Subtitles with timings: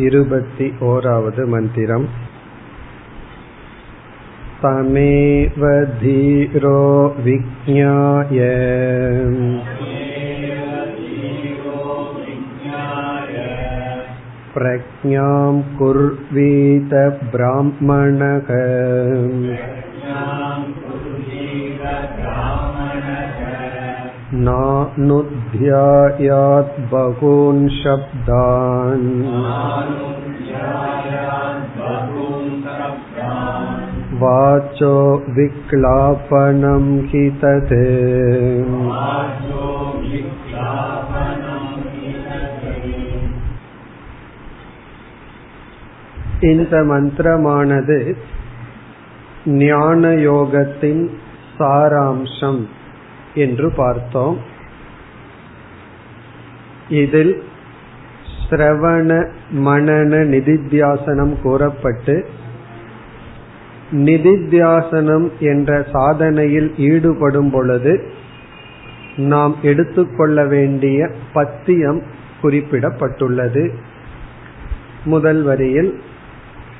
[0.00, 2.04] इरुपति ओरावद् मन्दिरम्
[4.62, 5.64] तमेव
[6.02, 6.80] धीरो
[7.24, 8.38] विज्ञाय
[14.54, 16.94] प्रज्ञां कुर्वीत
[17.34, 18.48] ब्राह्मणः
[24.45, 25.59] नानुध्यायात्
[26.91, 29.05] बहून् शब्दान्
[34.21, 34.95] वाचो
[35.37, 37.73] विक्लापनं हि तत्
[46.49, 47.97] இந்த மந்திரமானது
[49.61, 51.03] ஞான யோகத்தின்
[51.57, 52.59] சாராம்சம்
[53.34, 54.38] என்று பார்த்தோம்.
[56.88, 57.42] இதில்
[58.50, 62.26] சிரவண மனன நிதித்தியாசனம் கூறப்பட்டு
[63.92, 68.08] நிதித்தியாசனம் என்ற சாதனையில் ஈடுபடும் பொழுது
[69.16, 72.02] நாம் எடுத்துக்கொள்ள வேண்டிய பத்தியம்
[72.42, 73.70] குறிப்பிடப்பட்டுள்ளது.
[75.04, 76.00] முதல் வரியில்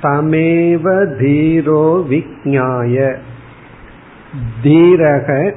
[0.03, 0.85] தமேவ
[1.21, 3.17] தீரோ விஜாய
[4.63, 5.55] தீரக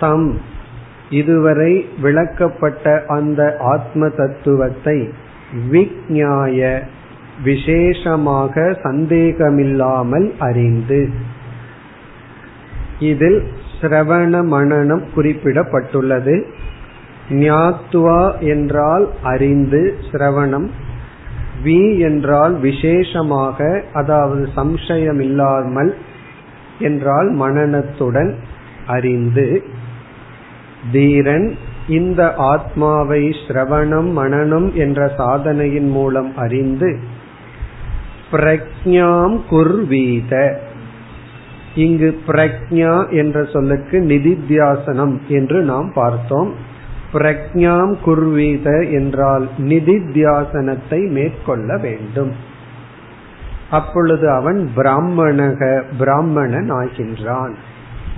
[0.00, 0.40] தம்.
[1.10, 5.12] இதுவரை விளக்கப்பட்ட அந்த ஆத்ம தத்துவத்தை
[5.70, 6.82] விக்ஞாய
[7.44, 11.08] விசேஷமாக சந்தேகமில்லாமல் அறிந்து.
[12.98, 13.42] இதில்
[13.80, 16.44] சிரவண மனனம் குறிப்பிடப்பட்டுள்ளது.
[17.30, 20.68] ஞாத்துவா என்றால் அறிந்து சிரவணம்.
[21.64, 25.92] வி என்றால் விசேஷமாக அதாவது சம்சயமில்லாமல்
[26.78, 28.34] என்றால் மனநத்துடன்
[28.86, 29.62] அறிந்து.
[30.92, 31.56] தீரன்
[31.88, 36.98] இந்த ஆத்மாவை சிரவணம் மனனம் என்ற சாதனையின் மூலம் அறிந்து
[38.32, 40.60] பிரக்ஞாம் குர்வீத.
[41.74, 46.54] இங்கு பிரக்ஞா என்ற சொல்லுக்கு நிதித்தியாசனம் என்று நாம் பார்த்தோம்.
[47.12, 52.32] பிரக்ஞாம் குர்வீத என்றால் நிதித்தியாசனத்தை மேற்கொள்ள வேண்டும்.
[53.70, 57.54] அப்பொழுது அவன் பிராமணக பிராமணன் ஆகின்றான்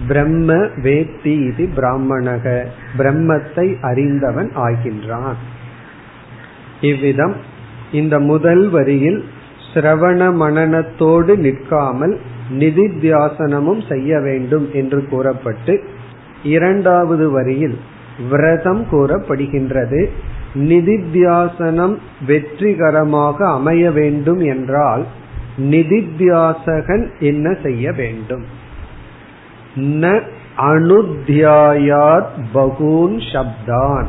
[0.08, 2.64] பிரம்ம வேத்தி இது பிராமணக.
[2.98, 5.34] பிரம்மத்தை அறிந்தவன் ஆகின்றான்.
[6.80, 7.36] இவ்விதம்
[7.92, 9.24] இந்த முதல் வரியில்
[9.74, 12.18] சிரவண மனநத்தோடு நிற்காமல்
[12.52, 15.82] நிதித்தியாசனமும் செய்ய வேண்டும் என்று கூறப்பட்டு
[16.42, 17.78] இரண்டாவது வரியில்
[18.30, 20.08] விரதம் கூறப்படுகின்றது.
[20.54, 21.96] நிதித்தியாசனம்
[22.26, 25.06] வெற்றிகரமாக அமைய வேண்டும் என்றால்
[25.58, 28.44] நிதித்தியாசகன் என்ன செய்ய வேண்டும்?
[29.76, 30.22] ந
[30.56, 34.06] அனுத்தியாயாத் பகூன் சப்தான்.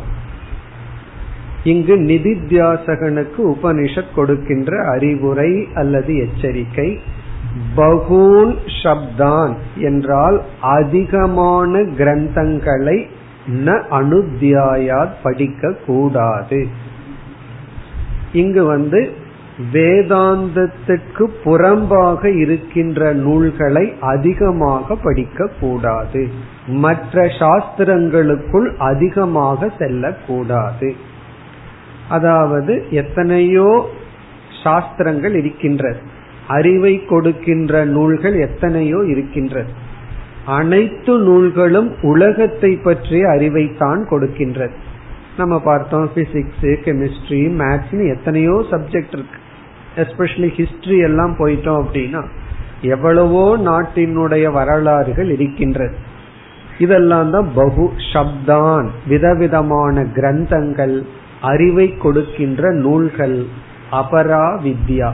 [1.64, 7.00] இங்கு நிதித்தியாசகனுக்கு உபனிஷத் கொடுக்கின்ற அறிவுரை அல்லது எச்சரிக்கை
[7.78, 13.06] பகூன் சப்தான் என்றால் அதிகமான கிரந்தங்களை
[13.48, 16.68] ந அனுத்தியாயாத் படிக்க கூடாது
[18.34, 19.26] இங்கு வந்து
[19.74, 26.28] வேதாந்தத்துக்கு புறம்பாக இருக்கின்ற நூல்களை அதிகமாக படிக்கக்கூடாது.
[26.68, 30.96] மற்ற சாஸ்திரங்களுக்குள் அதிகமாக செல்லக்கூடாது.
[32.10, 33.90] அதாவது எத்தனையோ
[34.64, 35.98] சாஸ்திரங்கள் இருக்கின்றது.
[36.48, 39.72] அறிவை கொடுக்கின்ற நூல்கள் எத்தனையோ இருக்கின்றது.
[40.46, 44.76] அனைத்து நூல்களும் உலகத்தை பற்றிய அறிவைத்தான் கொடுக்கின்றது.
[45.38, 49.40] நம்ம பார்த்தோம் பிசிக்ஸ் கெமிஸ்ட்ரி மேத்ஸ்னு எத்தனையோ சப்ஜெக்ட் இருக்கு.
[49.98, 52.22] எஸ்பெஷலி ஹிஸ்டரி எல்லாம் போயிட்டோம் அப்படின்னா
[52.82, 55.96] எவ்வளவோ நாட்டினுடைய வரலாறுகள் இருக்கின்றது
[56.78, 61.04] இதெல்லாம் தான் பகு சப்தான் விதவிதமான கிரந்தங்கள்
[61.42, 63.46] அறிவை கொடுக்கின்ற நூல்கள்
[63.92, 65.10] அபரா வித்யா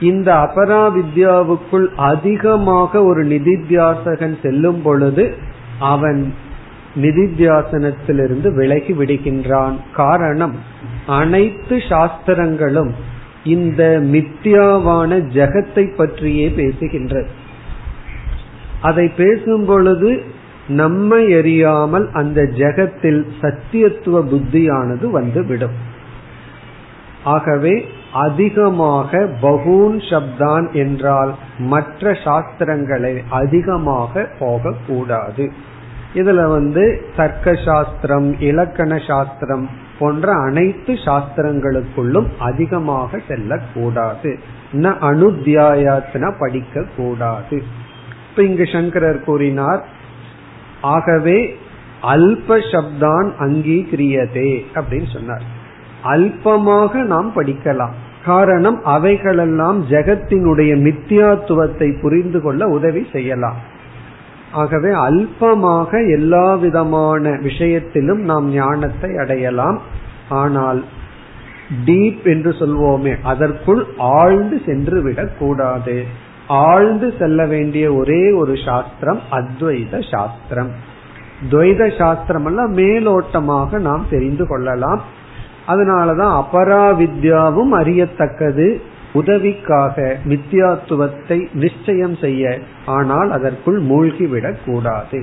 [0.00, 5.34] இந்த அபரா வித்யாவுக்குள் அதிகமாக ஒரு நிதித்தியாசகன் செல்லும் பொழுது
[5.78, 6.34] அவன்
[7.02, 9.76] நிதித்தியாசனத்திலிருந்து விலகி விடுகின்றான்.
[9.94, 10.54] காரணம்
[11.06, 12.92] அனைத்து சாஸ்திரங்களும்
[13.44, 17.26] இந்த மித்யாவான ஜெகத்தை பற்றியே பேசுகின்றது.
[18.80, 20.22] அதை பேசும் பொழுது
[20.68, 25.76] நம்மை எறியாமல் அந்த ஜெகத்தில் சத்தியத்துவ புத்தியானது வந்துவிடும்.
[27.24, 35.52] ஆகவே அதிகமாக பகூன் சப்தான் என்றால் மற்ற சாஸ்திரங்களை அதிகமாக போகக்கூடாது.
[36.14, 44.38] இதுல வந்து தர்க்க சாஸ்திரம் இலக்கண சாஸ்திரம் போன்ற அனைத்து சாஸ்திரங்களுக்குள்ளும் அதிகமாக செல்லக்கூடாது.
[44.72, 47.62] ந அனுத்தியாயத்தின படிக்க கூடாது
[48.30, 49.84] இப்ப இங்கு சங்கரர் கூறினார்
[50.80, 51.56] ஆகவே
[52.02, 55.42] அல்ப சப்தான் அங்கீகிரியதே அப்படின்னு சொன்னார்.
[56.04, 57.94] அல்பமாக நாம் படிக்கலாம்.
[58.24, 63.72] காரணம் அவைகளெல்லாம் ஜெகத்தினுடைய மித்தியாத்துவத்தை புரிந்து கொள்ள உதவி செய்யலாம்.
[64.54, 69.80] ஆகவே அல்பமாக எல்லா விதமான விஷயத்திலும் நாம் ஞானத்தை அடையலாம்.
[70.28, 70.84] ஆனால்
[71.86, 76.04] டீப் என்று சொல்வோமே அதற்குள் ஆழ்ந்து சென்று விடக் கூடாது
[76.48, 80.70] ஆழ்ந்து செல்ல வேண்டிய ஒரே ஒரு சாஸ்திரம் அத்வைத சாஸ்திரம்.
[81.50, 85.00] துவைத சாஸ்திரம் எல்லாம் மேலோட்டமாக நாம் தெரிந்து கொள்ளலாம்.
[85.68, 88.80] அதனாலதான் அபராவித்யாவும் அறியத்தக்கது.
[89.14, 89.96] உதவிக்காக
[90.28, 95.20] மித்தியாத்துவத்தை நிச்சயம் செய்ய ஆனால் அதற்குள் மூழ்கிவிடக் கூடாது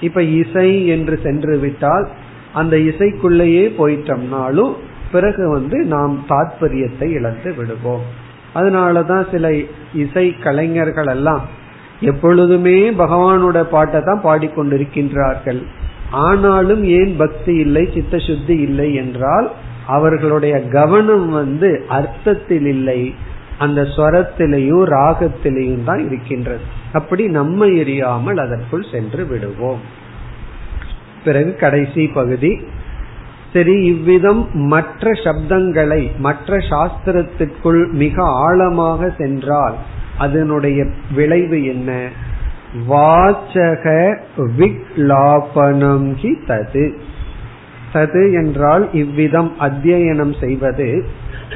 [0.00, 2.06] இப்ப இசை என்று சென்று விட்டால்
[2.52, 4.72] அந்த இசைக்குள்ளேயே போயிட்டோம்னாலும்
[5.12, 8.04] பிறகு வந்து நாம் தாத்பரியத்தை இழந்து விடுவோம்.
[8.54, 9.52] அதனாலதான் சில
[9.94, 11.44] இசை கலைஞர்கள் எல்லாம்
[12.00, 15.60] எப்பொழுதுமே பகவானோட பாட்டை தான் பாடிக்கொண்டிருக்கின்றார்கள்.
[16.10, 19.48] ஆனாலும் ஏன் பக்தி இல்லை சித்த சுத்தி இல்லை என்றால்
[19.96, 23.00] அவர்களுடைய கவனம் வந்து அர்த்தத்தில் இல்லை
[23.58, 26.64] அந்த ஸ்வரத்திலையும் ராகத்திலையும் தான் இருக்கின்றது.
[26.92, 29.82] அப்படி நம்ம எரியாமல் அதற்குள் சென்று விடுவோம்.
[31.24, 32.52] பிறகு கடைசி பகுதி.
[33.52, 39.76] சரி இவ்விதம் மற்ற சப்தங்களை மற்ற சாஸ்திரத்திற்குள் மிக ஆழமாக சென்றால்
[40.18, 42.08] அதனுடைய விளைவு என்ன?
[42.88, 43.86] வாச்சக
[44.58, 46.84] விக்லாபனம் ஹி தது.
[47.92, 51.04] சது என்றால் இவ்விதம் அத்தியனம் செய்வது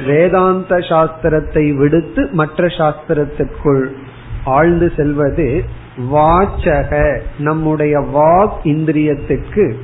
[0.05, 3.85] வேதாந்த சாஸ்திரத்தை விடுத்து மற்ற சாஸ்திரத்திற்குள்
[4.45, 5.63] ஆழ்ந்து செல்வது
[6.11, 9.75] வாச்சக நம்முடைய வாக் இந்திரியத்திற்கு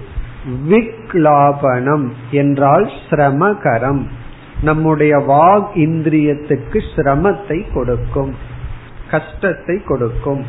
[0.70, 4.08] விக்லாபனம் என்றால் சிரமகரம்.
[4.62, 8.34] நம்முடைய வாக் இந்திரியத்துக்கு சிரமத்தை கொடுக்கும்
[9.12, 10.46] கஷ்டத்தை கொடுக்கும்.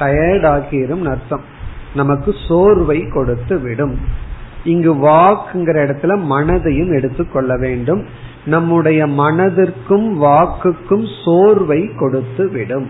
[0.00, 1.44] டயர்டாகிரும் அர்த்தம்.
[1.94, 4.26] நமக்கு சோர்வை கொடுத்து விடும்
[4.68, 8.02] இங்கு வாக்குங்கிற இடத்துல மனதையும் எடுத்துக்கொள்ள வேண்டும்.
[8.44, 12.88] நம்முடைய மனதிற்கும் வாக்குக்கும் சோர்வை கொடுத்து விடும்.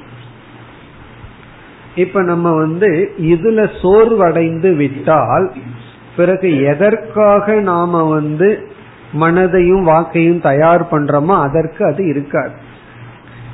[1.94, 2.88] இப்ப நம்ம வந்து
[3.22, 5.46] இதுல சோர்வடைந்து விட்டால்
[6.16, 8.48] பிறகு எதற்காக நாம வந்து
[9.20, 12.56] மனதையும் வாக்கையும் தயார் பண்றோமோ அதற்கு அது இருக்காது.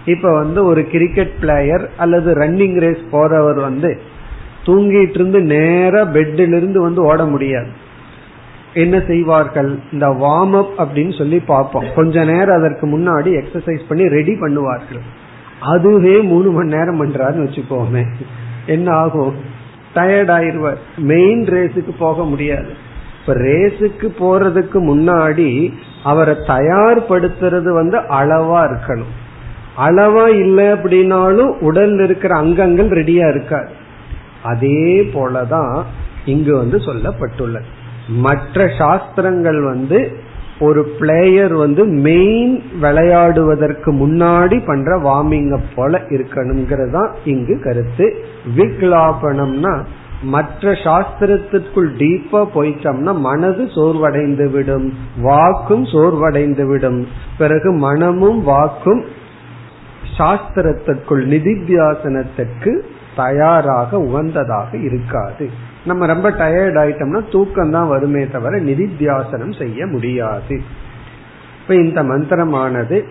[0.04, 3.90] இப்ப வந்து ஒரு கிரிக்கெட் பிளேயர் அல்லது ரன்னிங் ரேஸ் போறவர் வந்து
[4.66, 7.82] தூங்கிட்டு இருந்து நேர பெட்டிலிருந்து வந்து ஓட முடியாது.
[8.74, 9.78] என்ன செய்வார்கள்?
[9.92, 11.84] இந்த வார்ம் அப் அப்படின்னு சொல்லி பார்ப்போம்.
[11.94, 15.00] கொஞ்ச நேரம் அதற்கு முன்னாடி எக்ஸசைஸ் பண்ணி ரெடி பண்ணுவார்கள்.
[15.60, 18.04] அதுவே மூணு மணி நேரம் பண்றாருன்னு வச்சுக்கோமே.
[18.66, 19.34] என்ன ஆகும்?
[19.94, 20.76] டயர்ட் ஆயிருவார்.
[20.96, 22.68] மெயின் ரேஸுக்கு போக முடியாது.
[23.20, 25.72] இப்ப ரேஸுக்கு போறதுக்கு முன்னாடி
[26.04, 29.12] அவரை தயார்படுத்துறது வந்து அளவா இருக்கணும்.
[29.78, 33.68] அளவா இல்லை அப்படின்னாலும் உடல் இருக்கிற அங்கங்கள் ரெடியா இருக்காது.
[34.42, 35.82] அதே போலதான்
[36.24, 37.82] இங்கு வந்து சொல்லப்பட்டுள்ளது.
[38.08, 40.16] மற்ற சாஸ்திரங்கள் வந்து
[40.60, 48.24] ஒரு பிளேயர் வந்து மெயின் விளையாடுவதற்கு முன்னாடி பண்ற வார்மிங் அப் போல இருக்கணுங்கிறது இங்கு கருத்து.
[48.56, 49.84] விக்லாபனம்னா
[50.22, 54.92] மற்ற சாஸ்திரத்திற்குள் டீப்பா போயிட்டோம்னா மனது சோர்வடைந்து விடும்
[55.22, 57.06] வாக்கும் சோர்வடைந்து விடும்.
[57.38, 59.04] பிறகு மனமும் வாக்கும்
[60.18, 62.80] சாஸ்திரத்திற்குள் நிதித்தியாசனத்திற்கு
[63.16, 65.72] தயாராக உகந்ததாக இருக்காது.
[65.86, 70.60] நம்ம ரொம்ப டயர்ட் ஆயிட்டோம்னா தூக்கம் தான் வருமே தவிர நிதித்தியாசனம் செய்ய முடியாது.
[71.62, 73.02] இப்ப இந்த மந்திரமானது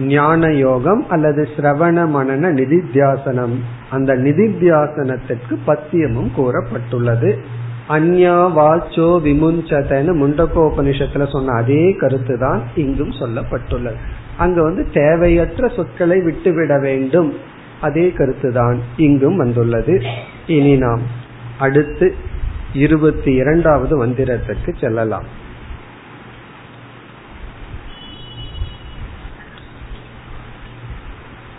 [0.00, 3.54] ஞான யோகம் அல்லது சிரவண மனன நிதித்தியாசனம்.
[3.90, 7.38] அந்த நிதித்தியாசனத்திற்கு பத்தியமும் கூறப்பட்டுள்ளது.
[7.88, 13.96] அந்யா வாச்சோ விமுஞ்சதன்னு முண்டகோபனிஷத்துல சொன்ன அதே கருத்து தான் இங்கும் சொல்லப்பட்டுள்ளது.
[14.36, 17.32] அங்க வந்து தேவையற்ற சொற்களை விட்டுவிட வேண்டும்.
[17.80, 20.02] அதே கருத்துதான் இங்கும் வந்துள்ளது.
[20.46, 21.20] இனி நாம்
[21.62, 22.14] அடுத்து
[22.74, 25.26] இருபத்தி இரண்டாவது மந்திரத்திற்கு செல்லலாம்.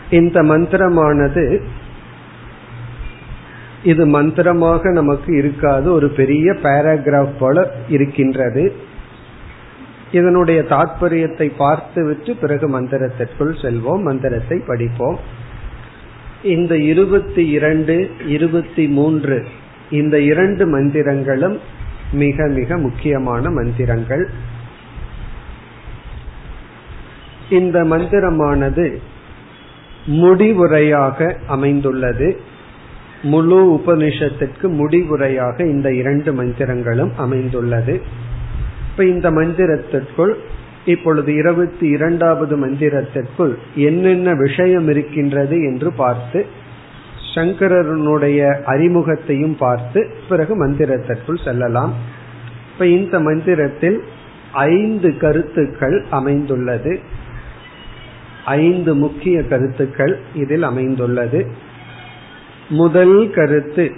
[0.09, 1.45] இந்த மந்திரமானது
[3.83, 5.93] இது மந்திரமாக நமக்கு இருக்காது.
[5.93, 8.75] ஒரு பெரிய பேராகிராஃப் போல இருக்கின்றது.
[10.11, 15.19] இதனுடைய தாற்பயத்தை பார்த்துவிட்டு பிறகு மந்திரத்திற்குள் செல்வோம் மந்திரத்தை படிப்போம்.
[16.43, 19.47] இந்த இருபத்தி இரண்டு இருபத்தி மூன்று
[19.91, 21.57] இந்த இரண்டு மந்திரங்களும்
[22.11, 24.29] மிக மிக முக்கியமான மந்திரங்கள்.
[27.49, 28.97] இந்த மந்திரமானது
[30.05, 32.39] முடிவுரையாக அமைந்துள்ளது.
[33.23, 38.01] முழு உபனிஷத்திற்கு முடிவுரையாக இந்த இரண்டு மந்திரங்களும் அமைந்துள்ளது.
[38.91, 40.33] இப்ப இந்த மந்திரத்திற்குள்
[40.85, 46.45] இப்பொழுது இருபத்தி இரண்டாவது மந்திரத்திற்குள் என்னென்ன விஷயம் இருக்கின்றது என்று பார்த்து
[47.35, 51.93] சங்கரனுடைய அறிமுகத்தையும் பார்த்து பிறகு மந்திரத்திற்குள் செல்லலாம்.
[52.73, 54.03] இப்ப இந்த மந்திரத்தில்
[54.51, 56.99] ஐந்து கருத்துக்கள் அமைந்துள்ளது.
[58.45, 61.51] ஐந்து முக்கிய கருத்துக்கள் இதில் அமைந்துள்ளது.
[62.69, 63.91] முதல் கருத்து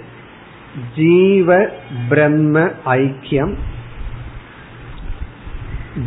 [0.94, 1.66] ஜீவ
[2.08, 3.54] பிரம்ம ஐக்கியம்.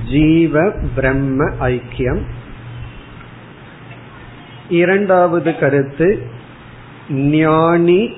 [0.10, 2.22] ஜீவ பிரம்ம ஐக்கியம்.
[4.70, 6.38] இரண்டாவது கருத்து
[7.10, 8.10] ஞானி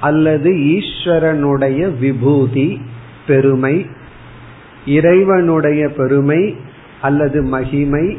[0.00, 2.80] அல்லது ஈஸ்வரனுடைய விபூதி
[3.26, 3.86] பெருமை
[4.86, 6.56] இறைவனுடைய பெருமை
[7.00, 8.18] அல்லது மகிமை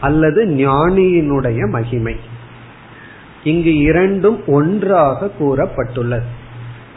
[0.00, 2.16] அல்லது ஞானியினுடைய மகிமை.
[3.44, 6.24] இங்கு இரண்டும் ஒன்றாக கூறப்பட்டுள்ளது.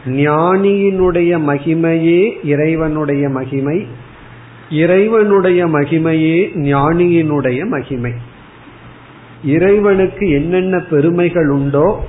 [0.06, 3.88] ஞானியினுடைய மகிமையே இறைவனுடைய மகிமை
[4.70, 8.12] இறைவனுடைய மகிமையே ஞானியினுடைய மகிமை.
[9.44, 12.06] இறைவனுக்கு என்னென்ன பெருமைகள் உண்டோ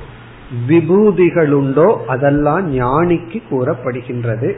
[0.69, 4.53] விபூதிகள் உண்டோ அதெல்லாம் ஞானிக்கு கூறப்படுகின்றது.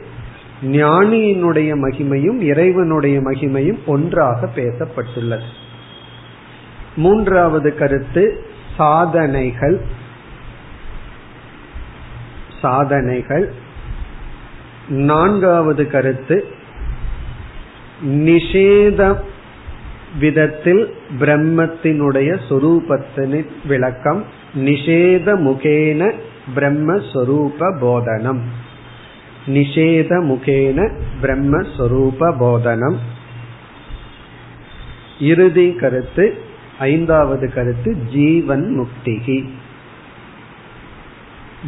[0.63, 5.47] ஞானியினுடைய மகிமையும் இறைவனுடைய மகிமையும் ஒன்றாக பேசப்பட்டுள்ளது.
[6.95, 8.45] மூன்றாவது கருத்து
[8.77, 9.81] சாதனைகள்.
[12.61, 13.51] சாதனைகள்.
[14.89, 16.47] நான்காவது கருத்து
[18.05, 19.21] நிஷேத
[20.19, 24.23] விதத்தில் பிரம்மத்தினுடைய சொரூபத்தின் விளக்கம்
[24.55, 26.11] நிஷேத முகேன
[26.55, 28.41] பிரம்மஸ்வரூப போதனம்.
[29.47, 32.97] நிஷேத முகேன பிரம்மஸ்வரூப போதனம்.
[35.19, 36.37] இறுதி கருத்து
[36.79, 39.49] ஐந்தாவது கருத்து ஜீவன் முக்திகி.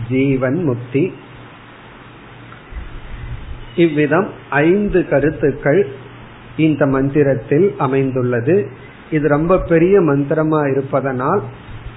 [0.10, 1.14] ஜீவன் முக்தி.
[3.76, 6.08] இவ்விதம் ஐந்து கருத்துக்கள்
[6.68, 8.56] இந்த மந்திரத்தில் அமைந்துள்ளது.
[9.16, 11.42] இது ரொம்ப பெரிய மந்திரமா இருப்பதனால்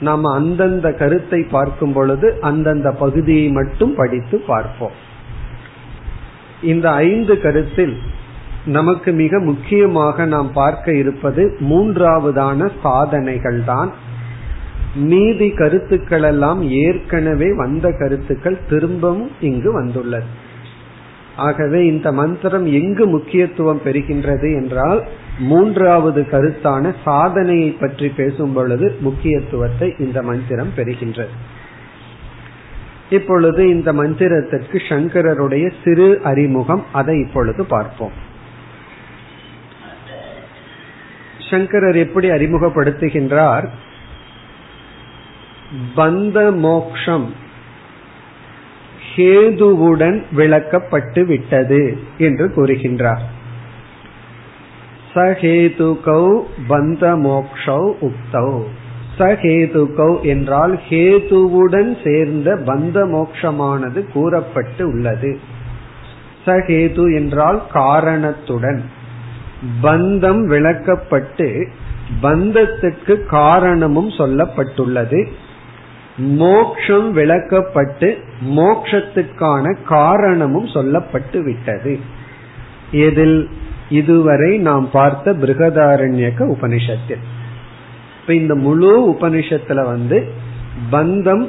[0.00, 4.96] நாம் அந்தந்த கருத்தை பார்க்கும் பொழுது அந்தந்த பகுதியை மட்டும் படித்து பார்ப்போம்.
[6.72, 7.94] இந்த ஐந்து கருத்தில்
[8.66, 13.90] நமக்கு மிக முக்கியமாக நாம் பார்க்க இருப்பது மூன்றாவதான சாதனைகள் தான்
[15.10, 20.28] மீதி கருத்துக்கள் எல்லாம் ஏற்கனவே வந்த கருத்துக்கள் திரும்பவும் இங்கு வந்துள்ளது.
[21.36, 25.08] ஆகவே இந்த மந்திரம் எங்கு முக்கியத்துவம் பெறுகின்றது என்றால்
[25.38, 31.30] மூன்றாவது கருத்தான சாதனையை பற்றி பேசும் பொழுது முக்கியத்துவத்தை இந்த மந்திரம் பெறுகின்றது.
[33.10, 38.12] இப்பொழுது இந்த மந்திரத்திற்கு சங்கரருடைய சிறு அறிமுகம் அதை இப்பொழுது பார்ப்போம்.
[41.50, 43.68] சங்கரர் எப்படி அறிமுகப்படுத்துகின்றார்?
[45.96, 47.41] பந்த மோக்ஷம்
[49.16, 53.22] ஹேதுவுடன் விளக்கப்பட்டு விட்டது என்று கூறுகின்றார்.
[55.14, 58.62] சஹேதுகௌ பந்த மோக்ஷௌ உக்தௌ.
[59.18, 65.38] சஹேதுகௌ என்றால் ஹேதுவுடன் சேர்ந்த பந்த மோக்ஷமானது கூறப்பட்டு உள்ளது.
[66.44, 68.82] சஹேது என்றால் காரணத்துடன்.
[69.82, 71.66] பந்தம் விளக்கப்பட்டு
[72.22, 75.28] பந்தத்துக்கு காரணமும் சொல்லப்பட்டுள்ளது.
[76.16, 82.00] மோக்ஷம் விளக்கப்பட்டு மோக்ஷத்துக்கான காரணமும் சொல்லப்பட்டு விட்டது.
[82.92, 83.48] இதில்
[83.88, 87.22] இதுவரை நாம் பார்த்த பிருகதாரண்யக உபனிஷத்தில்.
[88.20, 90.32] இப்ப இந்த முழு உபனிஷத்துல வந்து
[90.92, 91.46] பந்தம்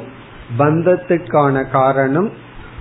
[0.58, 2.30] பந்தத்துக்கான காரணம்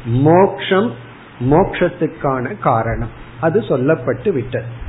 [0.05, 0.91] மோக்ஷம்
[1.39, 3.09] மோக்ஷத்துக்கான காரணம்.
[3.41, 4.81] அது சொல்லப்பட்டு விட்டது.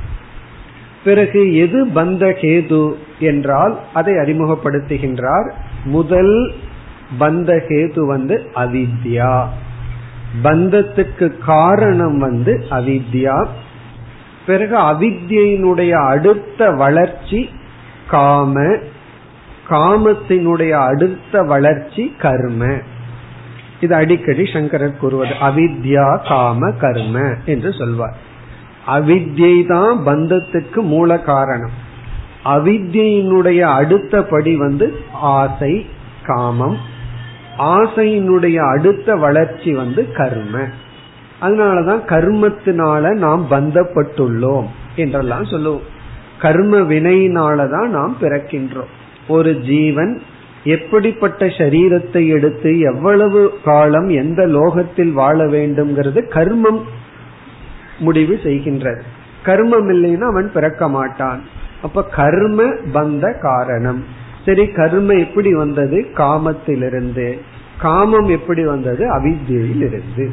[1.03, 5.51] பிறகு எது பந்த கேது என்றால் அதை அறிமுகப்படுத்துகின்றார்
[5.83, 6.53] முதல்
[7.19, 9.45] பந்த கேது வந்து அவித்யா.
[10.43, 13.47] பந்தத்துக்கு காரணம் வந்து அவித்யா.
[14.45, 17.49] பிறகு அவித்யினுடைய அடுத்த வளர்ச்சி
[18.07, 18.75] காம.
[19.69, 22.77] காமத்தினுடைய அடுத்த வளர்ச்சி கர்ம.
[23.79, 25.33] இது அடிக்கடி சங்கரர் கூறுவது.
[25.41, 28.17] அவித்யா காம கர்ம என்று சொல்வார்.
[28.87, 31.71] அவித்யை தான் பந்தத்துக்கு மூல காரணம்.
[32.45, 35.85] அவித்யினுடைய அடுத்த படி வந்து ஆசை
[36.23, 36.93] காமம்.
[37.59, 40.59] ஆசையினுடைய அடுத்த வளர்ச்சி வந்து கர்ம.
[41.41, 45.93] அதனாலதான் கர்மத்தினால நாம் பந்தப்பட்டுள்ளோம் என்றெல்லாம் சொல்லுவோம்.
[46.41, 48.91] கர்ம வினையினாலதான் நாம் பிறக்கின்றோம்.
[49.27, 50.21] ஒரு ஜீவன்
[50.63, 56.81] எப்படிப்பட்ட சரீரத்தை எடுத்து எவ்வளவு காலம் எந்த லோகத்தில் வாழ வேண்டும்ங்கிறது கர்மம்
[57.99, 59.01] முடிவு செய்கின்றது.
[59.45, 61.41] கர்மம் இல்லைன்னா அவன் பிறக்க மாட்டான்.
[61.81, 64.23] அப்ப கர்ம பந்த காரணம்.
[64.45, 66.07] சரி கர்ம எப்படி வந்தது?
[66.13, 67.37] காமத்திலிருந்து.
[67.79, 69.07] காமம் எப்படி வந்தது?
[69.17, 70.29] அவித்தியிலிருந்து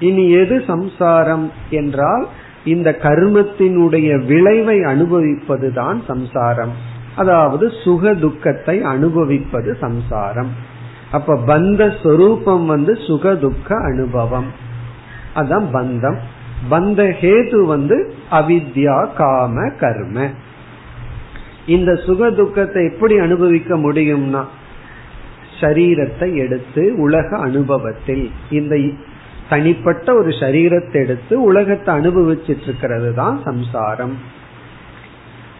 [0.00, 2.28] இனி எது சம்சாரம் என்றால்
[2.64, 6.72] இந்த கர்மத்தினுடைய விளைவை அனுபவிப்பதுதான் சம்சாரம்.
[7.16, 10.50] அதாவது சுக துக்கத்தை அனுபவிப்பது சம்சாரம்.
[11.10, 14.46] அப்ப பந்த சொரூபம் வந்து சுக துக்க அனுபவம்.
[15.34, 16.16] அதான் பந்தம்.
[16.70, 20.28] பந்த ஹேது வந்து அவித்யா காம கர்ம.
[21.74, 24.42] இந்த சுக துக்கத்தை எப்படி அனுபவிக்க முடியும்னா
[25.60, 28.24] சரீரத்தை எடுத்து உலக அனுபவத்தில்
[28.58, 28.74] இந்த
[29.48, 34.14] தனிப்பட்ட ஒரு சரீரத்தை எடுத்து உலகத்தை அனுபவிச்சிட்டு இருக்கிறது தான் சம்சாரம்.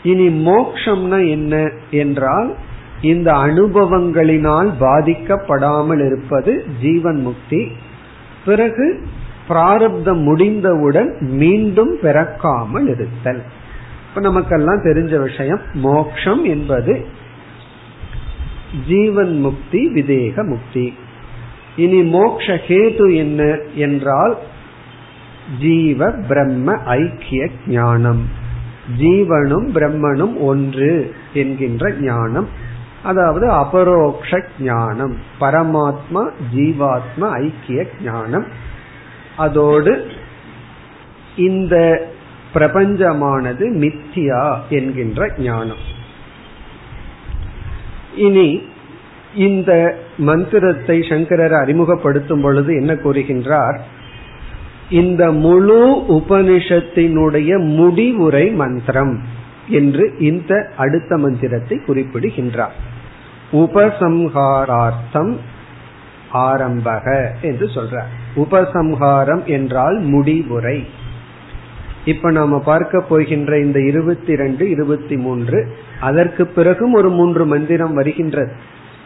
[0.02, 1.54] இனி மோக்ஷம்னா என்ன
[2.02, 2.50] என்றால்
[3.12, 6.52] இந்த அனுபவங்களினால் பாதிக்கப்படாமல் இருப்பது
[6.82, 7.62] ஜீவன் முக்தி.
[8.44, 8.86] பிறகு
[9.48, 11.10] பிராரப்தம் முடிந்தவுடன்
[11.42, 13.42] மீண்டும் பிறக்காமல் இருத்தல்.
[14.10, 17.06] இப்ப நமக்கெல்லாம் தெரிஞ்ச விஷயம் மோக்ஷம் என்பது
[18.86, 20.94] ஜீவன் முக்தி விதேக முக்தி.
[21.76, 24.36] இனி மோக்ஷ கேது என்ன என்றால்
[25.60, 28.28] ஜீவ பிரம்ம ஐக்கிய ஞானம்.
[28.98, 32.48] ஜீவனும் பிரம்மனும் ஒன்று என்கின்ற ஞானம்.
[33.02, 35.16] அதாவது அபரோக்ஷ ஞானம்.
[35.40, 38.46] பரமாத்மா ஜீவாத்மா ஐக்கிய ஞானம்.
[39.36, 40.06] அதோடு
[41.36, 42.06] இந்த
[42.54, 45.82] பிரபஞ்சமானது மித்தியா என்கின்ற ஞானம்.
[48.16, 48.62] இனி
[49.34, 53.78] இந்த மந்திரத்தை சங்கரர் அறிமுகப்படுத்தும் பொழுது என்ன கூறுகின்றார்?
[54.90, 59.24] இந்த முழு உபனிஷத்தினுடைய முடிவுரை மந்திரம்
[59.68, 62.74] என்று இந்த அடுத்த மந்திரத்தை குறிப்பிடுகின்றார்.
[63.52, 65.36] உபசம்ஹாரார்த்தம்
[66.32, 68.10] ஆரம்பக என்று சொல்றார்.
[68.36, 70.86] உபசம்ஹாரம் என்றால் முடிவுரை.
[72.04, 78.52] இப்ப நாம பார்க்க போகின்ற இந்த இருபத்தி ரெண்டு இருபத்தி மூன்று அதற்கு பிறகும் ஒரு மூன்று மந்திரம் வருகின்றது.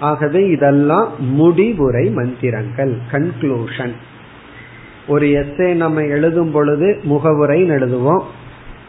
[0.01, 3.93] ஆகவே இதெல்லாம் முடிவுரை மந்திரங்கள் கன்க்ளூஷன்
[5.09, 8.23] ஒரு எஸ்ஸே நம்ம எழுதும் பொழுது முகவுரை எழுதுவோம்.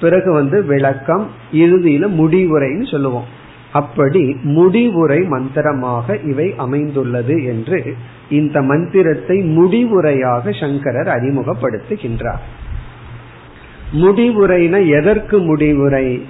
[0.02, 3.26] பிறகு வந்து விளக்கம் இறுதியில முடிவுரைன்னு சொல்லுவோம்.
[3.72, 7.96] அப்படி முடிவுரை மந்திரமாக இவை அமைந்துள்ளது என்று
[8.30, 12.46] இந்த மந்திரத்தை முடிவுரையாக சங்கரர் அறிமுகப்படுத்துகின்றார்.
[13.94, 16.26] முடிவுரைனா எதற்கு முடிவுரை?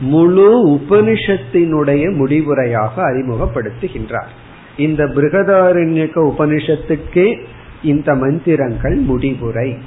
[0.00, 4.30] முழு உபனிஷத்தினுடைய முடிவுரையாக அறிமுகப்படுத்துகின்றார்.
[4.76, 7.44] இந்த பிருகதாரண்யக்க உபனிஷத்துக்கே
[7.82, 9.78] இந்த மந்திரங்கள் முடிவுரை.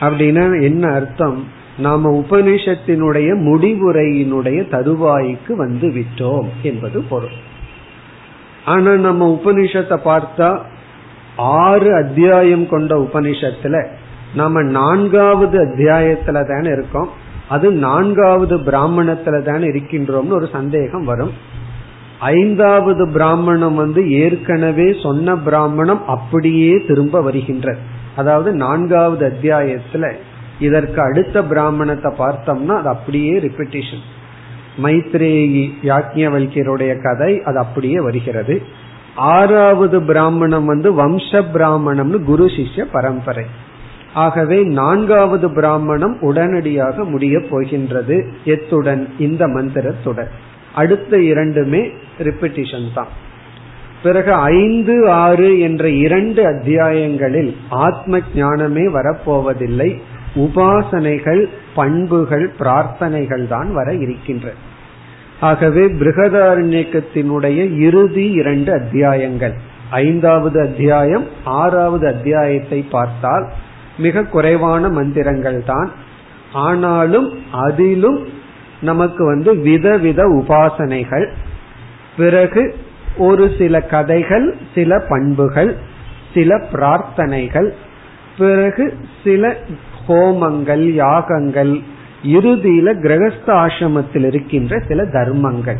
[0.00, 1.44] அப்படின்னா என்ன அர்த்தம்?
[1.78, 7.54] நாம உபனிஷத்தினுடைய முடிவுரையினுடைய தருவாய்க்கு வந்து விட்டோம் என்பது பொருள்.
[8.64, 10.58] ஆனா நம்ம உபனிஷத்தை பார்த்தா
[11.36, 13.86] ஆறு அத்தியாயம் கொண்ட உபனிஷத்துல
[14.36, 17.08] நாம நான்காவது அத்தியாயத்துல தானே இருக்கோம்.
[17.48, 21.30] அது நான்காவது பிராமணத்துல தானே இருக்கின்றோம்னு ஒரு சந்தேகம் வரும்.
[22.20, 27.78] ஐந்தாவது பிராமணம் வந்து ஏற்கனவே சொன்ன பிராமணம் அப்படியே திரும்ப வருகின்றது.
[28.16, 30.12] அதாவது நான்காவது அத்தியாயத்துல
[30.60, 34.04] இதற்கு அடுத்த பிராமணத்தை பார்த்தோம்னா அது அப்படியே ரிப்பிட்டேஷன்
[34.82, 38.62] மைத்ரேயி யாக்ஞவல்யருடைய கதை அது அப்படியே வருகிறது.
[39.14, 43.44] ஆறாவது பிராமணம் வந்து வம்ச பிராமணம்னு குரு சிஷ்ய பரம்பரை.
[44.14, 48.26] ஆகவே நான்காவது பிராமணம் உடனடியாக முடிய போகின்றது.
[48.44, 50.28] எத்துடன் இந்த மந்திரத்துடன்.
[50.74, 53.06] அடுத்த இரண்டுமே ரிப்பிட்டிஷன் தான்.
[54.02, 60.00] பிறகு ஐந்து ஆறு என்ற இரண்டு அத்தியாயங்களில் ஆத்ம ஞானமே வரப்போவதில்லை.
[60.34, 64.54] உபாசனைகள் பண்புகள் பிரார்த்தனைகள் தான் வர இருக்கின்றன
[65.40, 69.54] ஆகவே பிருகதாரண்யக்கத்தினுடைய இறுதி இரண்டு அத்தியாயங்கள்.
[69.90, 73.52] ஐந்தாவது அத்தியாயம் ஆறாவது அத்தியாயத்தை பார்த்தால்
[73.98, 75.90] மிக குறைவான மந்திரங்கள் தான்.
[76.52, 78.28] ஆனாலும் அதிலும்
[78.80, 81.28] நமக்கு வந்து விதவித உபாசனைகள்.
[82.16, 82.74] பிறகு
[83.16, 85.76] ஒரு சில கதைகள் சில பண்புகள்
[86.34, 87.70] சில பிரார்த்தனைகள்
[88.38, 89.56] பிறகு சில
[90.08, 91.80] ஹோமங்கள் யாகங்கள்
[92.24, 95.78] இறுதியில கிரகஸ்த ஆசிரமத்தில் இருக்கின்ற சில தர்மங்கள்.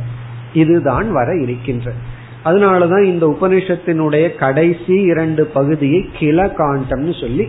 [0.52, 1.92] இதுதான் வர இருக்கின்ற.
[2.44, 7.48] அதனாலதான் இந்த உபனிஷத்தினுடைய கடைசி இரண்டு பகுதியை கில காண்டம்னு சொல்லி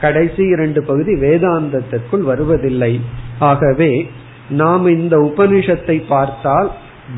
[0.00, 3.00] கடைசி இரண்டு பகுதி வேதாந்தத்திற்குள் வருவதில்லை.
[3.38, 4.10] ஆகவே
[4.48, 6.70] நாம் இந்த உபனிஷத்தை பார்த்தால்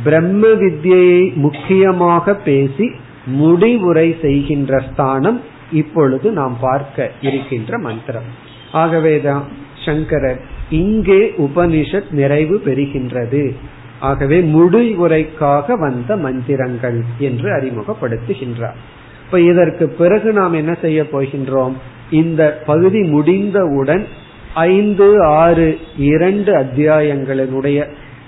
[0.04, 2.90] பிரம்ம வித்யை முக்கியமாக பேசி
[3.26, 5.40] முடிவுரை செய்கின்ற ஸ்தானம்
[5.72, 8.28] இப்பொழுது நாம் பார்க்க இருக்கின்ற மந்திரம்.
[8.72, 9.44] ஆகவேதான்
[9.84, 13.54] சங்கரர் இங்கே உபனிஷத் நிறைவு பெறுகின்றது.
[14.00, 18.78] ஆகவே முடிவுரைக்காக வந்த மந்திரங்கள் என்று அறிமுகப்படுத்துகின்றார்.
[19.24, 21.72] இப்ப இதற்கு பிறகு நாம் என்ன செய்ய போகின்றோம்?
[22.10, 24.06] இந்த பகுதி முடிந்தவுடன்
[24.54, 27.84] ஐந்து ஆறு இரண்டு அத்தியாயங்களினுடைய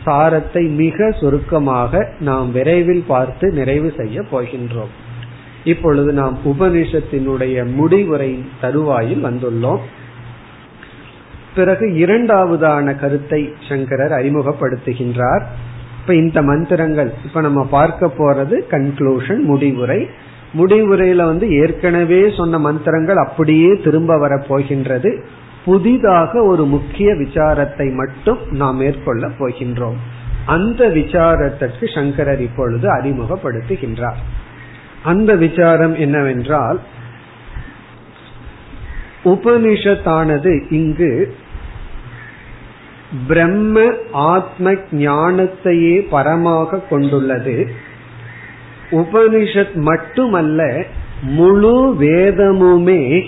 [0.06, 4.92] சாரத்தை மிக சுருக்கமாக நாம் விரைவில் பார்த்து நிறைவு செய்ய போகின்றோம்.
[5.64, 9.78] இப்பொழுது நாம் உபனிஷத்தினுடைய முடிவுரை தருவாயில் வந்துள்ளோம்.
[11.54, 15.42] பிறகு இரண்டாவதான கருத்தை சங்கரர் அறிமுகப்படுத்துகின்றார்.
[16.00, 20.08] இப்ப இந்த மந்திரங்கள் இப்ப நம்ம பார்க்க போறது கன்க்ளூஷன் முடிவுரை.
[20.54, 25.22] முடிவுரையில வந்து ஏற்கனவே சொன்ன மந்திரங்கள் அப்படியே திரும்ப வரப்போகின்றது
[25.64, 29.98] புதிதாக ஒரு முக்கிய விசாரத்தை மட்டும் நாம் மேற்கொள்ள போகின்றோம்.
[30.46, 34.20] அந்த விசாரத்திற்கு சங்கரர் இப்பொழுது அறிமுகப்படுத்துகின்றார்.
[35.02, 36.80] அந்த விசாரம் என்னவென்றால்
[39.24, 41.34] உபனிஷத்தானது இங்கு
[43.28, 47.74] பிரம்ம ஆத்ம ஞானத்தையே பரமாக கொண்டுள்ளது.
[48.90, 50.87] உபனிஷத் மட்டுமல்ல
[51.22, 53.24] முழு வேதமுமே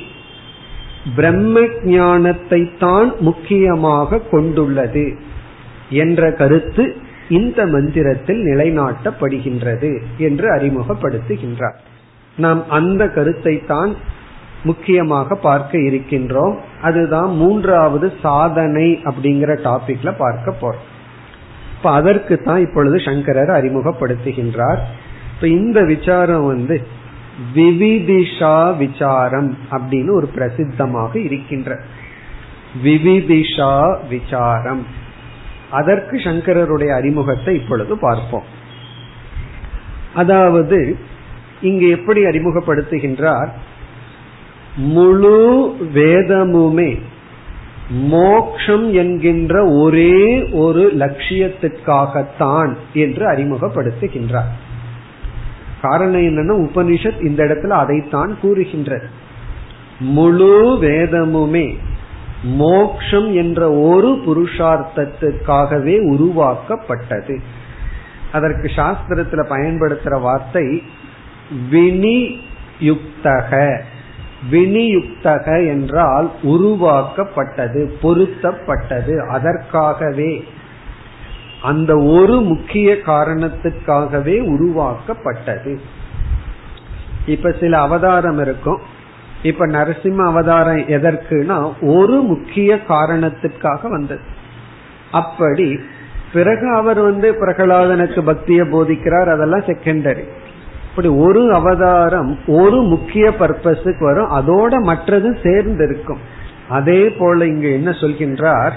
[1.14, 5.14] பிரம்ம ஞானத்தை தான் முக்கியமாக கொண்டுள்ளது
[5.88, 6.96] என்ற கருத்து
[7.28, 11.76] இந்த மந்திரத்தில் நிலைநாட்டப்படுகின்றது என்று அறிமுகப்படுத்துகின்றார்.
[12.36, 13.96] நாம் அந்த கருத்தை தான்
[14.64, 16.56] முக்கியமாக பார்க்க இருக்கின்றோம்.
[16.80, 20.88] அதுதான் மூன்றாவது சாதனை அப்படிங்கிற டாபிக்ல பார்க்க போறோம்.
[21.76, 24.82] இப்ப அதற்கு தான் இப்பொழுது சங்கரர் அறிமுகப்படுத்துகின்றார்.
[25.42, 26.86] இப்ப இந்த விசாரம் வந்து
[27.54, 31.80] விவிதிஷா விசாரம் அப்படின்னு ஒரு பிரசித்தமாக இருக்கின்ற
[32.84, 34.86] விவிதிஷா விசாரம்.
[35.70, 38.42] அதற்கு சங்கரருடைய அறிமுகத்தை இப்பொழுது பார்ப்போம்.
[40.14, 40.96] அதாவது
[41.60, 43.50] இங்கு எப்படி அறிமுகப்படுத்துகின்றார்?
[44.76, 47.00] முழு வேதமுமே
[47.90, 54.52] மோக்ஷம் என்கின்ற ஒரே ஒரு லட்சியத்திற்காகத்தான் என்று அறிமுகப்படுத்துகின்றார்.
[55.82, 59.08] காரணம் என்னன்னா உபனிஷத் இந்த இடத்துல அதைத்தான் கூறுகின்றது.
[59.98, 61.76] முழு வேதமுமே
[62.42, 67.40] மோக்ஷம் என்ற ஒரு புருஷார்த்தத்துக்காகவே உருவாக்கப்பட்டது.
[68.32, 70.82] அதற்கு சாஸ்திரத்துல பயன்படுத்துற வார்த்தை
[71.70, 73.80] வினியுக்தக.
[74.50, 79.26] வினியுக்தக என்றால் உருவாக்கப்பட்டது பொருத்தப்பட்டது.
[79.26, 80.44] அதற்காகவே
[81.62, 85.80] அந்த ஒரு முக்கிய காரணத்துக்காகவே உருவாக்கப்பட்டது.
[87.26, 88.80] இப்ப சில அவதாரம் இருக்கும்.
[89.42, 94.20] இப்ப நரசிம்ம அவதாரம் எதற்குனா ஒரு முக்கிய காரணத்துக்காக வந்தது.
[95.12, 95.78] அப்படி
[96.32, 100.24] பிறகு அவர் வந்து பிரகலாதனுக்கு பக்திய போதிக்கிறார் அதெல்லாம் செகண்டரி
[100.90, 104.30] இப்படி ஒரு அவதாரம் ஒரு முக்கிய பர்பஸுக்கு வரும்.
[104.30, 106.18] அதோட மற்றது சேர்ந்து இருக்கும்.
[106.68, 108.72] அதே போல இங்க என்ன சொல்கின்றார்?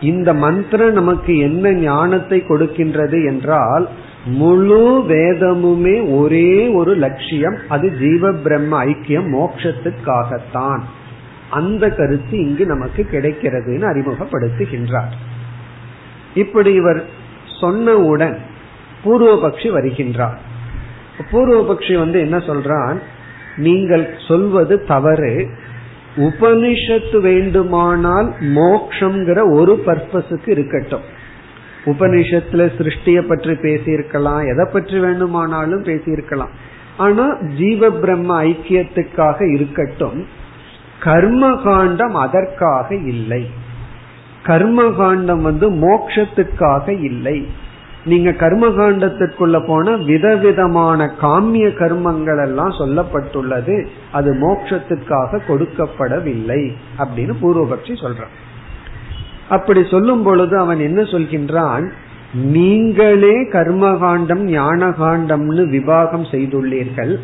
[0.00, 3.88] இந்த மந்திரம் நமக்கு என்ன ஞானத்தை கொடுக்கின்றது என்றால்
[4.24, 10.80] முழு வேதமுமே ஒரே ஒரு லட்சியம் அது ஜீவ பிரம்ம ஐக்கியம் மோட்சத்துக்காகத்தான்.
[11.50, 15.12] அந்த கருத்து இங்கு நமக்கு கிடைக்கிறதுன்னு அறிமுகப்படுத்துகின்றார்.
[16.34, 17.04] இப்படி இவர்
[17.60, 18.36] சொன்னவுடன்
[19.04, 20.38] பூர்வபக்ஷி வருகின்றார்.
[21.32, 22.98] பூர்வபக்ஷி வந்து என்ன சொல்றான்?
[23.56, 25.48] நீங்கள் சொல்வது தவறு
[26.16, 31.00] உபனிஷத்து வேண்டுமானால் மோக்ஷங்கிற ஒரு பர்பஸுக்கு இருக்கட்டும்.
[31.84, 36.48] உபனிஷத்துல சிருஷ்டிய பற்றி பேசியிருக்கலாம் எதை பற்றி வேண்டுமானாலும் பேசியிருக்கலாம்.
[36.96, 40.26] ஆனா ஜீவ பிரம்ம ஐக்கியத்துக்காக இருக்கட்டும்
[41.00, 43.50] கர்ம காண்டம் அதற்காக இல்லை.
[44.42, 47.46] கர்ம காண்டம் வந்து மோக்ஷத்துக்காக இல்லை.
[48.08, 53.76] நீங்க கர்ம காண்டத்திற்குள்ள போன விதவிதமான காமிய கர்மங்கள் எல்லாம் சொல்லப்பட்டுள்ளது.
[54.12, 56.60] அது மோட்சத்திற்காக கொடுக்கப்படவில்லை
[56.98, 58.34] அப்படின்னு பூர்வபக்ஷி சொல்றான்.
[59.48, 61.86] அப்படி சொல்லும் பொழுது அவன் என்ன சொல்கின்றான்?
[62.32, 67.14] நீங்களே கர்மகாண்டம் ஞான காண்டம்னு விவாகம் செய்துள்ளீர்கள்.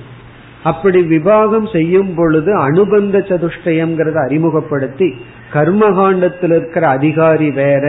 [0.62, 5.08] அப்படி விவாகம் செய்யும் பொழுது அனுபந்த சதுஷ்டயம்ங்கிறத அறிமுகப்படுத்தி
[5.52, 7.84] கர்மகாண்டத்தில் இருக்கிற அதிகாரி வேற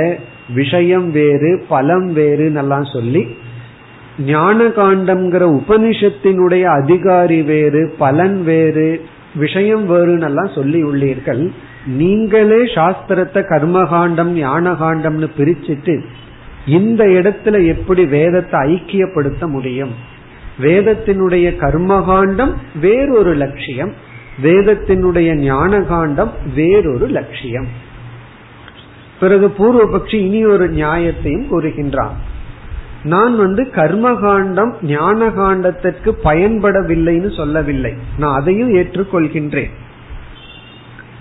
[0.53, 3.37] விஷயம் வேறு பலம் வேறு எல்லாம் சொல்லி
[4.25, 9.01] ஞான காண்டம்ங்கிற உபனிஷத்தினுடைய அதிகாரி வேறு பலன் வேறு
[9.35, 11.51] விஷயம் வேறுன்னெல்லாம் சொல்லி உள்ளீர்கள்.
[11.85, 15.99] நீங்களே சாஸ்திரத்தை கர்மகாண்டம் ஞான காண்டம்னு பிரிச்சுட்டு
[16.65, 19.91] இந்த இடத்துல எப்படி வேதத்தை ஐக்கியப்படுத்த முடியும்?
[20.61, 23.93] வேதத்தினுடைய கர்மகாண்டம் வேறொரு லட்சியம்
[24.43, 27.67] வேதத்தினுடைய ஞான காண்டம் வேறொரு லட்சியம்.
[29.19, 32.15] பிறகு பூர்வபக்ஷி இனி ஒரு நியாயத்தையும் கூறுகின்றான்.
[33.03, 37.93] நான் வந்து கர்மகாண்டம் ஞான காண்டத்திற்கு பயன்படவில்லைன்னு சொல்லவில்லை.
[38.17, 39.69] நான் அதையும் ஏற்றுக்கொள்கின்றேன்.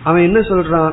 [0.04, 0.92] அவன் என்ன சொல்றான்?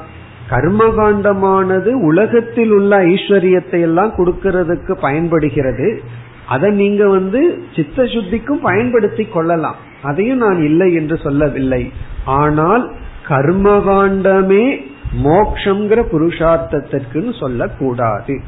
[0.50, 6.02] கர்மகாண்டமானது உலகத்தில் உள்ள ஐஸ்வர்யத்தை எல்லாம் கொடுக்கறதுக்கு பயன்படுகிறது.
[6.48, 9.76] அதை நீங்க வந்து சித்த சுத்திக்கும் பயன்படுத்தி கொள்ளலாம்.
[10.02, 11.92] அதையும் நான் இல்லை என்று சொல்லவில்லை.
[12.26, 12.92] ஆனால்
[13.28, 18.42] கர்மகாண்டமே மோக்ஷங்கிற புருஷார்த்தத்திற்குன்னு சொல்லக்கூடாது.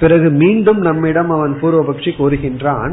[0.00, 2.92] பிறகு மீண்டும் நம்மிடம் அவன் பூர்வபக்ஷி கூறுகின்றான்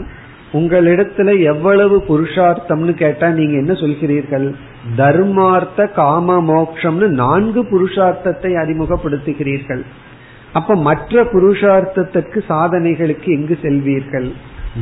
[0.53, 4.55] உங்களிடத்துல எவ்வளவு புருஷார்த்தம்னு கேட்டா நீங்க என்ன சொல்கிறீர்கள்?
[4.95, 9.83] தர்மார்த்த காம மோக்ஷம்னு நான்கு புருஷார்த்தத்தை அறிமுகப்படுத்துகிறீர்கள்.
[10.53, 14.29] அப்ப மற்ற புருஷார்த்தத்திற்கு சாதனைகளுக்கு எங்கு செல்வீர்கள்?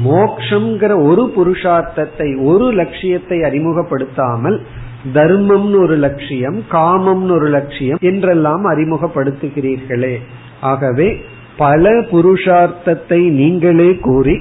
[0.04, 4.62] மோக்ஷங்கிற ஒரு புருஷார்த்தத்தை ஒரு லட்சியத்தை அறிமுகப்படுத்தாமல்
[5.04, 10.16] தர்மம்னு ஒரு லட்சியம் காமம்னு ஒரு லட்சியம் என்றெல்லாம் அறிமுகப்படுத்துகிறீர்களே.
[10.62, 11.22] ஆகவே
[11.58, 14.36] பல புருஷார்த்தத்தை நீங்களே கூறி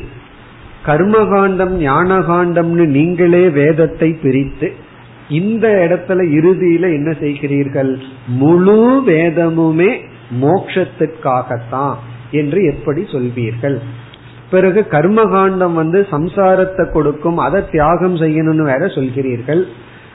[0.86, 4.72] கர்மகாண்டம் ஞானகாண்டம்னு நீங்களே வேதத்தை பிரித்து
[5.28, 7.92] இந்த இடத்துல இறுதியில என்ன செய்கிறீர்கள்?
[8.26, 9.90] முழு வேதமுமே
[10.40, 11.96] மோக்ஷத்துக்காகத்தான்
[12.30, 13.78] என்று எப்படி சொல்வீர்கள்?
[14.50, 19.62] பிறகு கர்மகாண்டம் வந்து சம்சாரத்தை கொடுக்கும் அதை தியாகம் செய்யணும்னு வேற சொல்கிறீர்கள்.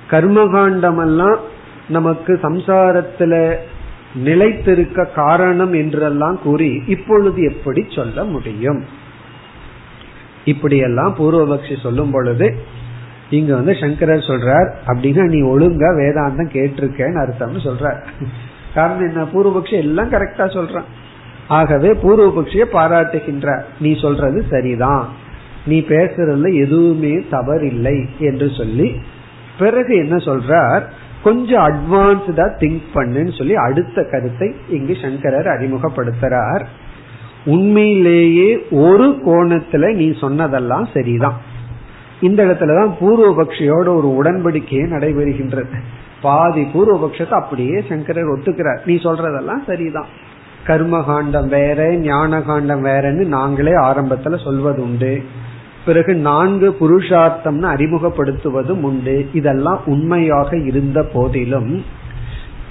[0.10, 1.40] கர்மகாண்டம் எல்லாம்
[1.88, 3.56] நமக்கு சம்சாரத்துல
[4.16, 8.84] நிலைத்திருக்க காரணம் என்றெல்லாம் கூறி இப்பொழுது எப்படி சொல்ல முடியும்?
[10.46, 12.58] இப்படியெல்லாம் பூர்வபக்ஷி சொல்லும் பொழுது
[13.30, 18.00] இங்க வந்து சங்கரர் சொல்றார் அப்படின்னா நீ ஒழுங்கா வேதாந்தம் கேட்டிருக்கேன்னு அர்த்தம்னு சொல்றார்.
[18.74, 19.24] காரணம் என்ன?
[19.24, 20.88] பூர்வபக்ஷி எல்லாம் கரெக்டா சொல்றான்.
[21.48, 23.62] ஆகவே பூர்வபக்ஷிய பாராட்டுகின்றார்.
[23.80, 25.10] நீ சொல்றது சரிதான்.
[25.66, 29.02] நீ பேசுறதுல எதுவுமே தவறில்லை என்று சொல்லி
[29.60, 30.82] பிறகு என்ன சொல்றார்?
[31.24, 36.66] கொஞ்சம் அட்வான்ஸ்டா திங்க் பண்ணுன்னு சொல்லி அடுத்த கருத்தை இங்கு சங்கரர் அறிமுகப்படுத்துறார்.
[37.46, 41.42] உண்மையிலேயே ஒரு கோணத்துல நீ சொன்னதெல்லாம் சரிதான்.
[42.22, 45.76] இந்த இடத்துலதான் பூர்வபக்ஷியோட ஒரு உடன்படிக்கையே நடைபெறுகின்றது.
[46.22, 48.80] பாதி பூர்வபக்ஷத்தை அப்படியே சங்கரர் ஒத்துக்கிறார்.
[48.86, 50.08] நீ சொல்றதெல்லாம் சரிதான்.
[50.68, 55.24] கர்மகாண்டம் வேற ஞான காண்டம் வேறன்னு நாங்களே ஆரம்பத்துல சொல்வது உண்டு
[55.88, 59.16] பிறகு நான்கு புருஷார்த்தம்னு அறிமுகப்படுத்துவதும் உண்டு.
[59.34, 61.72] இதெல்லாம் உண்மையாக இருந்த போதிலும்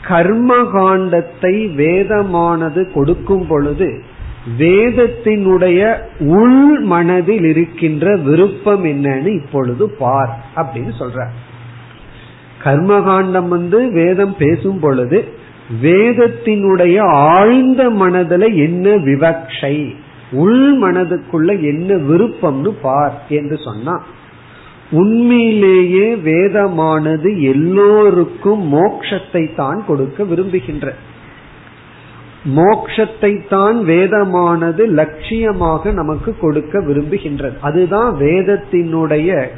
[0.08, 3.88] கர்மகாண்டத்தை வேதமானது கொடுக்கும் பொழுது
[4.58, 5.80] வேதத்தினுடைய
[6.18, 11.26] உள் மனதில் இருக்கின்ற விருப்பம் என்னன்னு இப்பொழுது பார் அப்படின்னு சொல்ற.
[12.64, 15.18] கர்மகாண்டம் வந்து வேதம் பேசும் பொழுது
[15.82, 16.96] வேதத்தினுடைய
[17.30, 19.76] ஆழ்ந்த மனதில் என்ன விவக்ஷை?
[20.30, 24.02] உள் மனதுக்குள்ள என்ன விருப்பம்னு பார் என்று சொன்னா
[24.90, 30.94] உண்மையிலேயே வேதமானது எல்லோருக்கும் மோக்ஷத்தை தான் கொடுக்க விரும்புகின்ற.
[32.44, 39.48] மோக்ஷத்தை தான் வேதமானது லட்சியமாக நமக்கு கொடுக்க விரும்புகின்றது அதுதான் வேதத்தினுடைய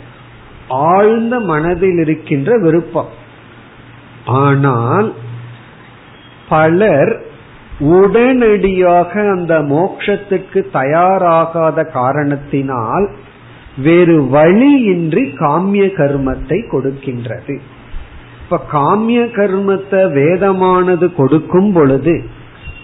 [0.69, 3.09] ஆழ்ந்த மனதில் இருக்கின்ற விருப்பம்.
[4.25, 5.13] ஆனால்
[6.49, 7.27] பலர்
[7.81, 13.09] உடனடியாக அந்த மோக்ஷத்துக்கு தயாராகாத காரணத்தினால்
[13.77, 17.59] வேறு வழியின்றி காமிய கர்மத்தை கொடுக்கின்றது.
[18.43, 22.23] இப்ப காமிய கர்மத்தை வேதமானது கொடுக்கும் பொழுது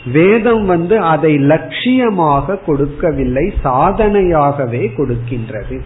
[0.04, 5.80] வேதம் வந்து அதை லட்சியமாக கொடுக்கவில்லை சாதனையாகவே கொடுக்கின்றது.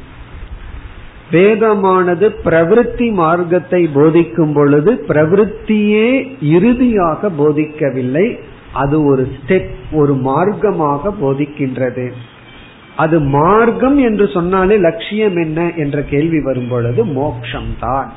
[1.31, 8.39] வேதமானது பிரவருத்தி மார்க்கத்தை போதிக்கும் பொழுது பிரவருத்தியே இறுதியாக போதிக்கவில்லை
[8.79, 12.07] அது ஒரு ஸ்டெப் ஒரு மார்க்கமாக போதிக்கின்றது.
[12.97, 18.09] அது மார்க்கம் என்று சொன்னாலே லட்சியம் என்ன என்ற கேள்வி வரும் பொழுது மோக்ஷம்தான்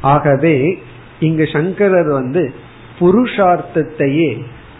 [0.00, 0.56] ஆகவே
[1.20, 2.42] இங்கு சங்கரர் வந்து
[2.98, 4.30] புருஷார்த்தத்தையே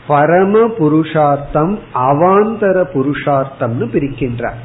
[0.06, 1.74] பரம புருஷார்த்தம்
[2.06, 4.60] அவாந்தர புருஷார்த்தம்னு பிரிக்கின்றார்.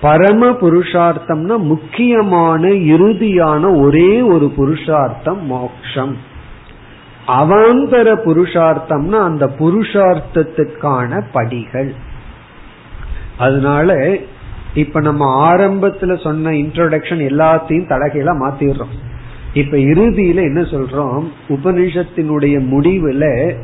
[0.00, 2.62] பரம புருஷார்த்தம்னா முக்கியமான
[2.94, 6.14] இறுதியான ஒரே ஒரு புருஷார்த்தம் மோக்ஷம்.
[7.26, 11.94] அவாந்தர புருஷார்த்தம்னா அந்த புருஷார்த்தத்துக்கான படிகள்.
[13.38, 14.16] அதனால
[14.74, 19.12] இப்ப நம்ம ஆரம்பத்துல சொன்ன இன்ட்ரோடக்ஷன் எல்லாத்தையும் தலகையில மாத்திடுறோம்.
[19.52, 21.28] இப்ப இறுதியில என்ன சொல்றோம்?
[21.48, 23.54] உபனிஷத்தினுடைய முடிவுல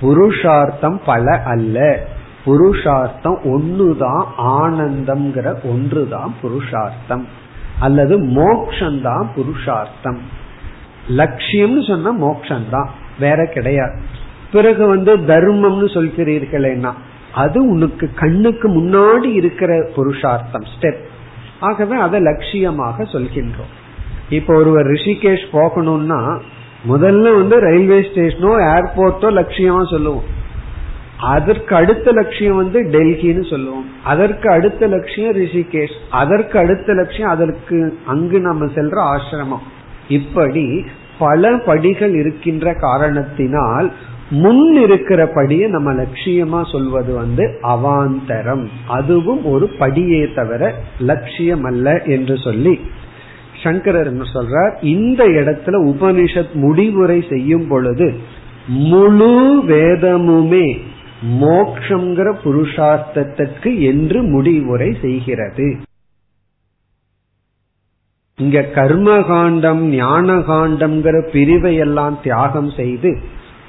[0.00, 2.06] புருஷார்த்தம் பல அல்ல.
[2.44, 7.26] புருஷார்த்தம் ஒண்ணுதான் ஆனந்தம்ங்கிற ஒன்றுதான் புருஷார்த்தம்.
[7.80, 10.38] அல்லது மோக்ஷந்தான் புருஷார்த்தம்.
[11.16, 12.88] லட்சியம்னு சொன்னா மோக்ஷந்தான்.
[13.20, 14.00] வேற கிடையாது.
[14.52, 16.92] பிறகு வந்து தர்மம்னு சொல்கிறீர்களேனா
[17.34, 20.98] அது உனக்கு கண்ணுக்கு முன்னாடி இருக்கிற புருஷார்த்தம் ஸ்டெப்
[21.60, 23.70] ஆகவே அதை லட்சியமாக சொல்கின்றோம்.
[24.28, 26.40] இப்போ ஒருவர் ரிஷிகேஷ் போகணும்னா
[26.88, 30.38] முதல்ல வந்து ரயில்வே ஸ்டேஷனோ ஏர்போர்ட்டோ லட்சியமா சொல்லுவோம்.
[31.20, 33.90] அதற்கு அடுத்த லட்சியம் வந்து டெல்லின்னு சொல்லுவோம்.
[34.04, 35.94] அதற்கு அடுத்த லட்சியம் ரிஷிகேஷ்.
[36.10, 39.64] அதற்கு அடுத்த லட்சியம் அதற்கு அங்கு நம்ம செல்ற ஆசிரமம்.
[40.08, 40.84] இப்படி
[41.20, 43.88] பல படிகள் இருக்கின்ற காரணத்தினால்
[44.42, 48.64] முன் இருக்கிற படியை நம்ம லட்சியமா சொல்வது வந்து அவாந்தரம்.
[48.88, 50.62] அதுவும் ஒரு படியே தவிர
[51.00, 52.74] லட்சியம் அல்ல என்று சொல்லி
[53.62, 54.74] சங்கரர் என்ன சொல்றார்?
[54.96, 58.08] இந்த இடத்துல உபனிஷத் முடிவுரை செய்யும் பொழுது
[58.66, 59.32] முழு
[59.68, 60.66] வேதமுமே
[61.40, 65.68] மோக்ஷங்கிற புருஷார்த்தத்திற்கு என்று முடிவுரை செய்கிறது.
[68.40, 73.18] இங்க கர்மகாண்டம் ஞான காண்டம்ங்கிற பிரிவை எல்லாம் தியாகம் செய்து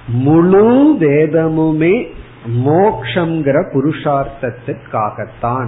[0.07, 2.07] முழு வேதமுமே
[2.65, 5.67] மோக்ஷங்கிற புருஷார்த்தத்திற்காகத்தான்.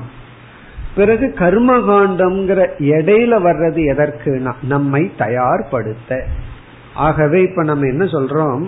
[0.96, 6.22] பிறகு கர்மகாண்டம்ங்கிற இடையில வர்றது எதற்குனா நம்மை தயார்படுத்த.
[6.94, 8.66] ஆகவே இப்ப நம்ம என்ன சொல்றோம்?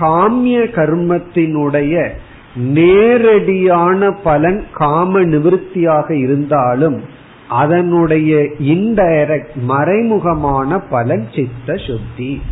[0.00, 2.10] காமிய கர்மத்தினுடைய
[2.56, 7.02] நேரடியான பலன் காம நிவிருத்தியாக இருந்தாலும்
[7.48, 12.42] அதனுடைய இன்டைரக்ட் மறைமுகமான பலன் சித்த சுத்தி.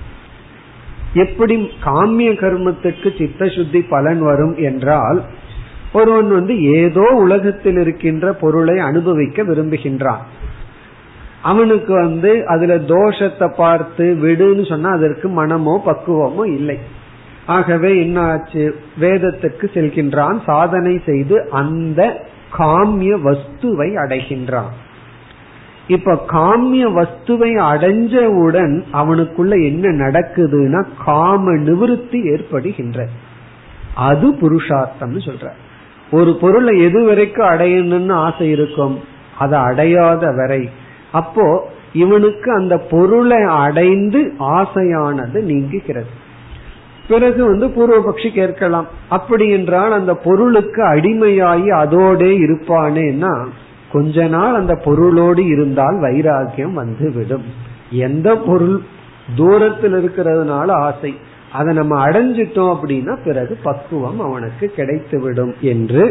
[1.15, 5.23] எப்படி காமிய கர்மத்துக்கு சித்த சுத்தி பலன் வரும் என்றால்
[5.93, 10.23] ஒருவன் வந்து ஏதோ உலகத்தில் இருக்கின்ற பொருளை அனுபவிக்க விரும்புகின்றான்.
[11.43, 16.79] அவனுக்கு வந்து அதுல தோஷத்தை பார்த்து விடுன்னு சொன்னா அதற்கு மனமோ பக்குவமோ இல்லை.
[17.47, 22.27] ஆகவே என்ன ஆச்சு வேதத்துக்கு செல்கின்றான் சாதனை செய்து அந்த
[22.59, 24.73] காமிய வஸ்துவை அடைகின்றான்.
[25.87, 33.09] இப்ப காமிய வஸ்துவை அடைஞ்சவுடன் அவனுக்குள்ள என்ன நடக்குதுன்னா காம நிவிருத்தி ஏற்படுகின்ற.
[33.95, 35.49] அது புருஷார்த்தம்னு சொல்ற.
[36.11, 39.01] ஒரு பொருளை எது வரைக்கும் அடையணும்னு ஆசை இருக்கும்
[39.39, 40.71] அதை அடையாத வரை.
[41.13, 46.23] அப்போ இவனுக்கு அந்த பொருளை அடைந்து ஆசையானது நீங்குகிறது.
[47.09, 53.45] பிறகு வந்து பூர்வபக்ஷி கேட்கலாம் அப்படி என்றால் அந்த பொருளுக்கு அடிமையாகி அதோடே இருப்பானேன்னா
[53.95, 57.47] கொஞ்ச நாள் அந்த பொருளோடு இருந்தால் வைராக்கியம் வந்து விடும்
[57.91, 58.77] எந்த பொருள்
[59.37, 61.13] தூரத்தில் இருக்கிறதுனால ஆசை
[61.53, 66.05] அதை நம்ம அடைஞ்சிட்டோம் அப்படின்னா பிறகு பக்குவம் அவனுக்கு கிடைத்து விடும் என்று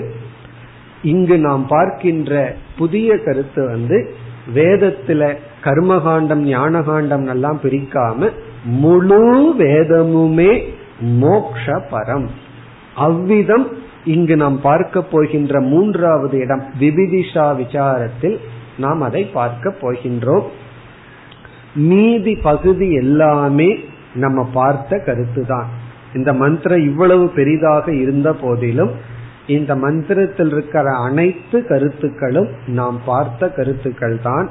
[1.04, 3.98] இங்கு நாம் பார்க்கின்ற புதிய கருத்து வந்து
[4.56, 8.30] வேதத்துல கர்மகாண்டம் ஞானகாண்டம் எல்லாம் பிரிக்காம
[8.66, 10.52] முழு வேதமுமே
[11.00, 12.28] மோக்ஷ பரம்.
[12.96, 13.68] அவ்விதம்
[14.06, 18.38] இங்கு நாம் பார்க்க போகின்ற மூன்றாவது இடம் விபிதிஷா விசாரத்தில்
[18.78, 20.44] நாம் அதை பார்க்க போகின்றோம்.
[21.74, 23.80] மீதி பகுதி எல்லாமே
[24.14, 25.66] நம்ம பார்த்த கருத்து தான்
[26.14, 28.92] இந்த மந்திரம் இவ்வளவு பெரிதாக இருந்த போதிலும்
[29.48, 34.50] இந்த மந்திரத்தில் இருக்கிற அனைத்து கருத்துக்களும் நாம் பார்த்த கருத்துக்கள் தான்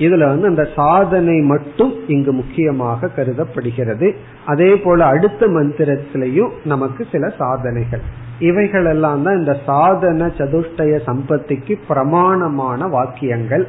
[0.00, 4.08] இதுல வந்து அந்த சாதனை மட்டும் இங்கு முக்கியமாக கருதப்படுகிறது.
[4.44, 8.00] அதே போல அடுத்த மந்திரத்திலையும் நமக்கு சில சாதனைகள்.
[8.38, 13.66] இவைகள் எல்லாம் தான் இந்த சாதன சதுஷ்டய சம்பத்திக்கு பிரமாணமான வாக்கியங்கள்.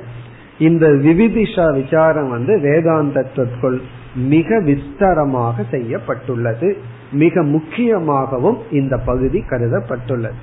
[0.60, 3.80] இந்த விவிதிஷா விசாரம் வந்து வேதாந்தத்திற்குள்
[4.15, 6.78] மிக விஸ்தரமாக செய்யப்பட்டுள்ளது.
[7.12, 10.39] மிக முக்கியமாகவும் இந்த பகுதி கருதப்பட்டுள்ளது.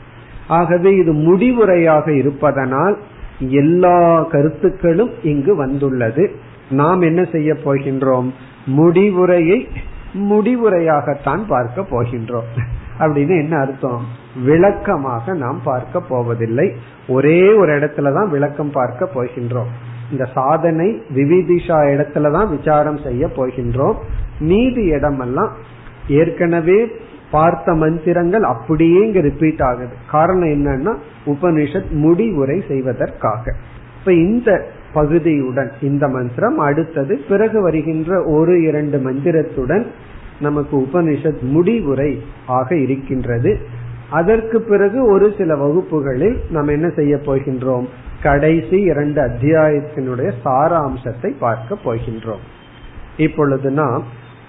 [0.49, 2.97] ஆகவே இது முடிவுரையாக இருப்பதனால்
[3.39, 6.31] எல்லா கருத்துக்களும் இங்கு வந்துள்ளது.
[6.71, 8.33] நாம் என்ன செய்ய போகின்றோம்?
[8.77, 9.69] முடிவுரையை
[10.15, 12.49] முடிவுரையாகத்தான் பார்க்க போகின்றோம்.
[12.99, 14.05] அப்படின்னு என்ன அர்த்தம்?
[14.45, 16.73] விளக்கமாக நாம் பார்க்க போவதில்லை.
[17.09, 19.69] ஒரே ஒரு இடத்துலதான் விளக்கம் பார்க்க போகின்றோம்.
[20.11, 23.95] இந்த சாதனை விவிதிஷா இடத்துலதான் விசாரம் செய்ய போகின்றோம்.
[24.41, 25.53] மீதி இடமெல்லாம்
[26.09, 26.91] ஏற்கனவே
[27.31, 29.95] பார்த்த மந்திரங்கள் அப்படியே இங்க ரிப்பீட் ஆகுது.
[30.11, 33.55] காரணம் என்னன்னா உபனிஷத் முடிவுரை செய்வதற்காக.
[33.99, 39.87] இப்ப இந்த பகுதியுடன் இந்த மந்திரம் அடுத்தது பிறகு வருகின்ற ஒரு இரண்டு மந்திரத்துடன்
[40.41, 43.59] நமக்கு உபனிஷத் முடிவுரை ஆக இருக்கின்றது.
[44.11, 47.87] அதற்கு பிறகு ஒரு சில வகுப்புகளில் நாம் என்ன செய்ய போகின்றோம்?
[48.23, 52.45] கடைசி இரண்டு அத்தியாயத்தினுடைய சாராம்சத்தை பார்க்க போகின்றோம்.
[53.17, 54.03] இப்பொழுது நாம்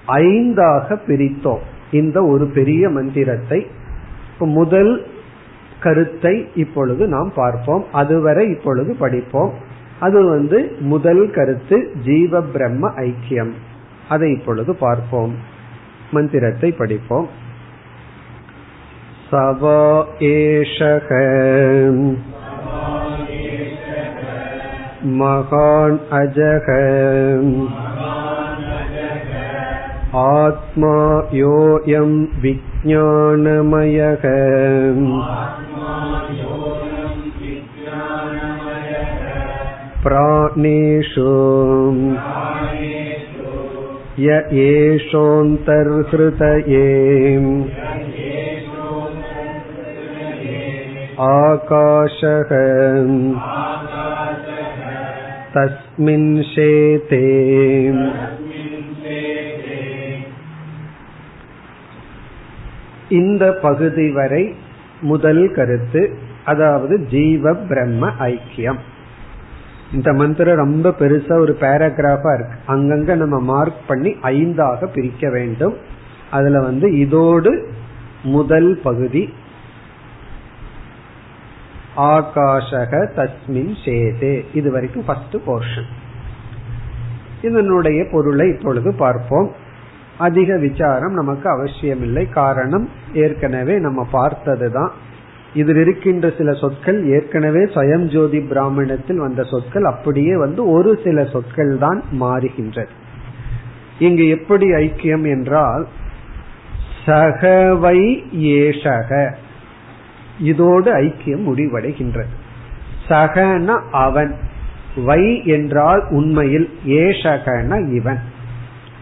[0.07, 1.65] ஐந்தாக பிரித்தோம்.
[1.91, 3.67] இந்த ஒரு பெரிய மந்திரத்தை
[4.39, 5.05] முதல்
[5.79, 7.85] கருத்தை இப்பொழுது நாம் பார்ப்போம்.
[7.91, 9.53] அதுவரை இப்பொழுது படிப்போம்.
[9.99, 13.51] அது வந்து முதல் கருத்து ஜீவ பிரம்ம ஐக்கியம்.
[14.09, 15.35] அதை இப்பொழுது பார்ப்போம்.
[16.11, 17.29] மந்திரத்தை படிப்போம்.
[19.31, 21.09] சவா ஏஷக
[25.05, 26.69] மகான் அஜக
[30.22, 30.96] आत्मा
[31.34, 32.10] योऽयं
[32.42, 34.24] विज्ञानमयः
[40.04, 41.30] प्राणेषु
[44.24, 45.64] य एषोऽन्तर्हृतये
[51.28, 52.52] आकाशः
[55.56, 57.24] तस्मिन् शेते
[63.09, 64.55] இந்த பகுதி வரை
[65.01, 68.79] முதல் கருத்து அதாவது ஜீவ பிரம்ம ஐக்கியம்.
[69.93, 72.57] இந்த மந்திரம் ரொம்ப பெருசா ஒரு பேராகிராஃபா இருக்கு.
[72.67, 75.75] அங்கங்க நம்ம மார்க் பண்ணி ஐந்தாக பிரிக்க வேண்டும்.
[76.31, 77.71] அதுல வந்து இதோடு
[78.23, 79.33] முதல் பகுதி
[81.97, 84.45] ஆகாஷக தஸ்மின் சேதே.
[84.53, 85.89] இது வரைக்கும் ஃபர்ஸ்ட் போர்ஷன்
[87.41, 89.67] இதனுடைய பொருளை இப்பொழுது பார்ப்போம்.
[90.19, 92.29] அதிக விசாரம் நமக்கு அவசியமில்லை.
[92.29, 94.91] காரணம் ஏற்கனவே நம்ம பார்த்ததுதான்.
[95.53, 101.77] இதில் இருக்கின்ற சில சொற்கள் ஏற்கனவே சுயம் ஜோதி பிராமணத்தில் வந்த சொற்கள் அப்படியே வந்து ஒரு சில சொற்கள்
[101.77, 102.87] தான் மாறுகின்றது.
[103.99, 105.87] இங்கு எப்படி ஐக்கியம் என்றால்
[107.05, 109.33] சகவை ஏஷக.
[110.39, 112.33] இதோடு ஐக்கியம் முடிவடைகின்றது.
[113.09, 114.35] சகன அவன்.
[114.95, 118.19] வை என்றால் உண்மையில் ஏஷகன இவன்.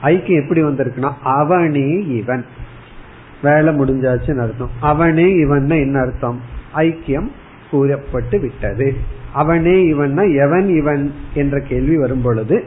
[0.04, 2.46] ஐக்கியம் எப்படி வந்திருக்குன்னா அவனே இவன்.
[3.44, 4.70] வேலை முடிஞ்சாச்சுன்னு அர்த்தம்.
[4.80, 6.42] அவனே இவன் என்ன அர்த்தம்?
[6.76, 7.28] ஐக்கியம்
[7.72, 8.96] கூறப்பட்டு விட்டது.
[9.34, 12.64] அவனே இவன் எவன் இவன் என்ற கேள்வி வரும் பொழுது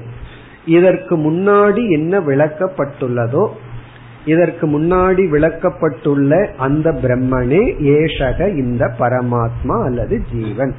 [0.64, 3.48] இதற்கு முன்னாடி என்ன விளக்கப்பட்டுள்ளதோ
[4.24, 10.74] இதற்கு முன்னாடி விளக்கப்பட்டுள்ள அந்த பிரம்மனே ஏஷக இந்த பரமாத்மா அல்லது ஜீவன்.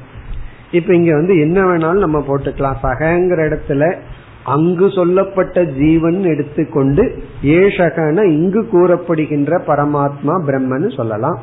[0.70, 2.76] இப்ப இங்க வந்து என்ன வேணாலும் நம்ம போட்டுக்கலாம்.
[2.82, 3.96] சகங்கிற இடத்துல
[4.44, 11.40] அங்கு சொல்லப்பட்ட ஜீவன் எடுத்துக்கொண்டு ஏஷகன இங்கு கூறப்படுகின்ற பரமாத்மா பிரம்மன் சொல்லலாம்.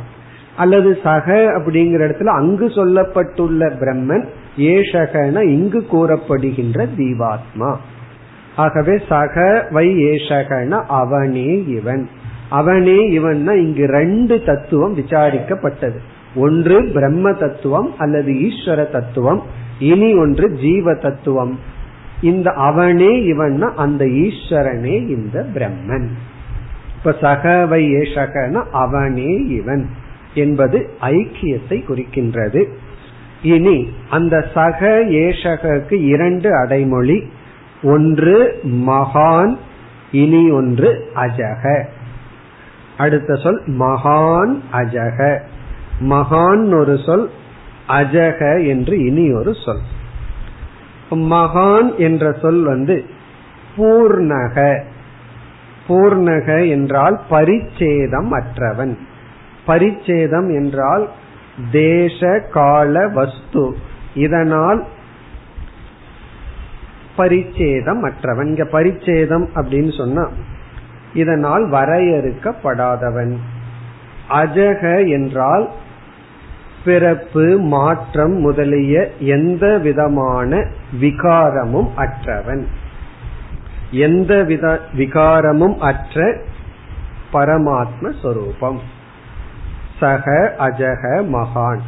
[0.58, 4.26] அல்லது சக அப்படிங்கிற இடத்துல அங்கு சொல்லப்பட்டுள்ள பிரம்மன்
[4.58, 7.76] ஏஷகன இங்கு கூறப்படுகின்ற ஜீவாத்மா.
[8.56, 12.10] ஆகவே சக வை ஏஷகன அவனே இவன்.
[12.50, 15.98] அவனே இவன் இங்கு ரெண்டு தத்துவம் விசாரிக்கப்பட்டது.
[16.36, 19.44] ஒன்று பிரம்ம தத்துவம் அல்லது ஈஸ்வர தத்துவம்.
[19.80, 21.60] இனி ஒன்று ஜீவ தத்துவம்.
[22.22, 26.08] இந்த அவனே இவன் அந்த ஈஸ்வரனே இந்த பிரம்மன்.
[26.98, 29.90] இப்ப சகவை ஏஷகன அவனே இவன்
[30.34, 32.66] என்பது ஐக்கியத்தை குறிக்கின்றது.
[33.42, 37.24] இனி அந்த சக ஏஷகக்கு இரண்டு அடைமொழி
[37.84, 39.58] ஒன்று மகான்
[40.12, 41.84] இனி ஒன்று அஜக.
[42.98, 45.40] அடுத்த சொல் மகான் அஜக.
[46.10, 47.30] மகான் ஒரு சொல்
[47.88, 49.98] அஜக என்று இனி ஒரு சொல்.
[51.12, 53.06] மகான் என்ற சொல் வந்து
[53.78, 54.84] பூர்ணக.
[55.88, 58.98] பூர்ணக என்றால் பரிச்சேதம் அற்றவன்.
[59.68, 61.10] பரிச்சேதம் என்றால்
[61.72, 63.78] தேச கால வஸ்து.
[64.14, 64.86] இதனால்
[67.18, 68.46] பரிச்சேதம் அற்றவன்.
[68.46, 70.30] இங்க பரிச்சேதம் அப்படின்னு சொன்னா
[71.14, 73.38] இதனால் வரையறுக்கப்படாதவன்.
[74.30, 75.70] அஜக என்றால்
[76.86, 80.66] பிறப்பு மாற்றம் முதலிய எந்த விதமான
[81.02, 82.66] விகாரமும் அற்றவன்.
[83.92, 86.38] எந்த வித விகாரமும் அற்ற
[87.34, 88.80] பரமாத்ம சொரூபம்.
[90.00, 91.80] சக அஜக மகான்.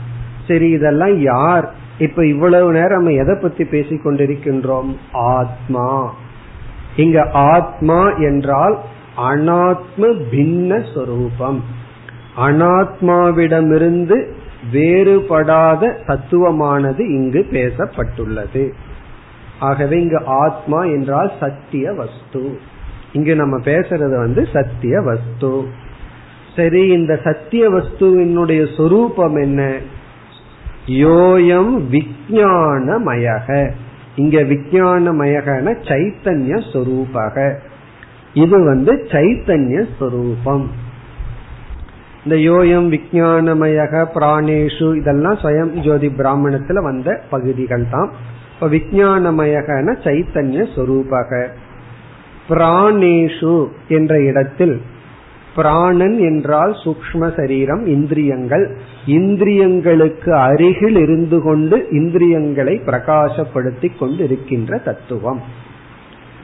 [0.48, 1.74] சரி இதெல்லாம் யார்?
[1.98, 4.98] இப்ப இவ்வளவு நேரம் நம்ம எதை பத்தி பேசிக் கொண்டிருக்கின்றோம்?
[5.12, 6.14] ஆத்மா.
[6.96, 8.80] இங்க ஆத்மா என்றால்
[9.18, 11.64] அனாத்ம பின்ன சொரூபம்.
[12.38, 14.32] அனாத்மாவிடமிருந்து
[14.74, 18.72] வேறுபடாத தத்துவமானது இங்கு பேசப்பட்டுள்ளது.
[19.60, 22.60] ஆகவே இங்கு ஆத்மா என்றால் சத்திய வஸ்து.
[23.14, 25.68] இங்கு நம்ம பேசுறது வந்து சத்திய வஸ்து.
[26.56, 29.78] சரி இந்த சத்திய வஸ்துவினுடைய சொரூபம் என்ன?
[30.88, 33.72] யோயம் விஜயானமயக
[34.16, 37.56] இங்க விஜயானமயகன சைத்தன்ய சொரூபக.
[38.34, 40.72] இது வந்து சைத்தன்ய சொரூபம்.
[42.24, 48.12] இந்த யோயம் விஜயானமயக பிராணேஷு இதெல்லாம் ஸ்வயம் ஜோதி பிராமணத்துல வந்த பகுதிகள் தான்.
[48.54, 51.48] இப்ப விஜயானமயகன சைத்தன்ய சொரூபக.
[52.50, 54.82] பிராணேஷு என்ற இடத்தில்
[55.56, 58.78] பிராணன் என்றால் சூக்ம சரீரம் இந்திரியங்கள்.
[59.08, 65.42] இந்திரியங்களுக்கு அருகில் இருந்து கொண்டு இந்திரியங்களை பிரகாசப்படுத்தி கொண்டு இருக்கின்ற தத்துவம்.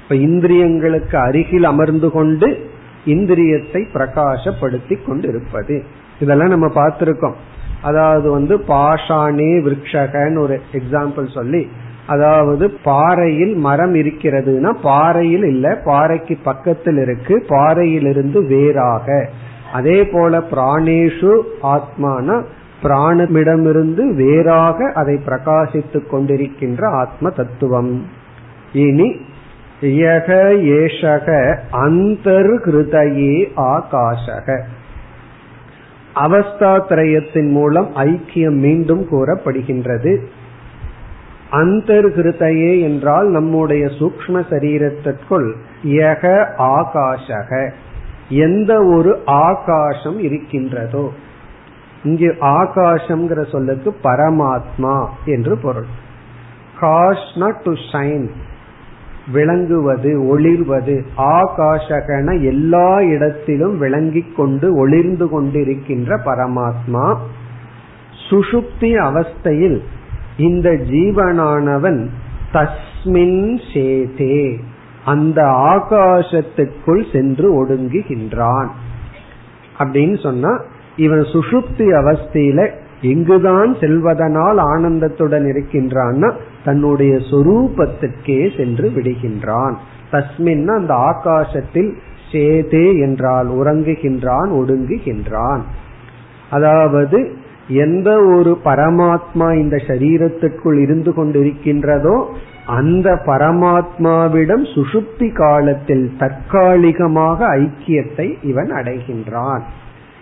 [0.02, 2.70] இப்ப இந்திரியங்களுக்கு அருகில் அமர்ந்து கொண்டு
[3.08, 5.76] இந்திரியத்தை பிரகாசப்படுத்தி கொண்டிருப்பது.
[6.20, 7.38] இதெல்லாம் நம்ம பார்த்திருக்கோம்.
[7.82, 11.68] அதாவது வந்து பாஷானே விரக்ஷகன்னு ஒரு எக்ஸாம்பிள் சொல்லி
[12.08, 19.30] அதாவது பாறையில் மரம் இருக்கிறதுனா பாறையில் இல்ல பாறைக்கு பக்கத்தில் இருக்கு பாறையிலிருந்து வேறாக.
[19.74, 21.34] அதே போல பிராணேஷு
[21.64, 22.44] ஆத்மான
[22.84, 28.06] பிராணமிடமிருந்து வேறாக அதை பிரகாசித்துக் கொண்டிருக்கின்ற ஆத்ம தத்துவம்.
[28.74, 29.08] இனி
[29.82, 30.28] யக
[30.80, 34.64] ஏஷக அந்தர்கிருதையே ஆகாஷக.
[36.16, 40.26] அவஸ்தாத்திரயத்தின் மூலம் ஐக்கியம் மீண்டும் கூறப்படுகின்றது.
[41.52, 45.54] அந்தர்கிருதையே என்றால் நம்முடைய சூக்ம சரீரத்திற்குள்
[45.84, 47.72] யக ஆகாஷக.
[48.30, 51.12] எந்த ஒரு ஆகாசம் இருக்கின்றதோ.
[52.04, 55.86] இங்கு ஆகாசம்ங்கிற சொல்லுக்கு பரமாத்மா என்று பொருள்.
[56.82, 58.30] காஷ்னா டு ஷைன்
[59.32, 67.16] விளங்குவது ஒளிர்வது ஆகாஷகன எல்லா இடத்திலும் விளங்கிக் கொண்டு ஒளிர்ந்து கொண்டிருக்கின்ற பரமாத்மா.
[68.30, 69.82] சுஷுப்தி அவஸ்தையில்
[70.38, 72.08] இந்த ஜீவனானவன்
[72.54, 74.58] தஸ்மின் சேதே
[75.06, 78.68] அந்த ஆகாசத்துக்குள் சென்று ஒடுங்குகின்றான்.
[79.80, 80.62] அப்படின்னு சொன்னா
[80.96, 82.70] இவன் சுஷுப்தி அவஸ்தையில
[83.02, 86.34] எங்குதான் செல்வதனால் ஆனந்தத்துடன் இருக்கின்றான்னா
[86.64, 89.76] தன்னுடைய சொரூபத்திற்கே சென்று விடுகின்றான்.
[90.12, 91.94] தஸ்மின் அந்த ஆகாசத்தில்
[92.32, 95.62] சேதே என்றால் உறங்குகின்றான் ஒடுங்குகின்றான்.
[96.50, 97.32] அதாவது
[97.68, 102.26] எந்த ஒரு பரமாத்மா இந்த சரீரத்திற்குள் இருந்து கொண்டிருக்கின்றதோ
[102.66, 109.62] அந்த பரமாத்மாவிடம் சுஷுப்தி காலத்தில் தற்காலிகமாக ஐக்கியத்தை இவன் அடைகின்றான்.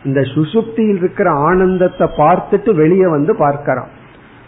[0.05, 3.87] இந்த சுசுப்தியில் இருக்கிற ஆனந்தத்தை பார்த்துட்டு வெளியே வந்து பார்க்கிறான்.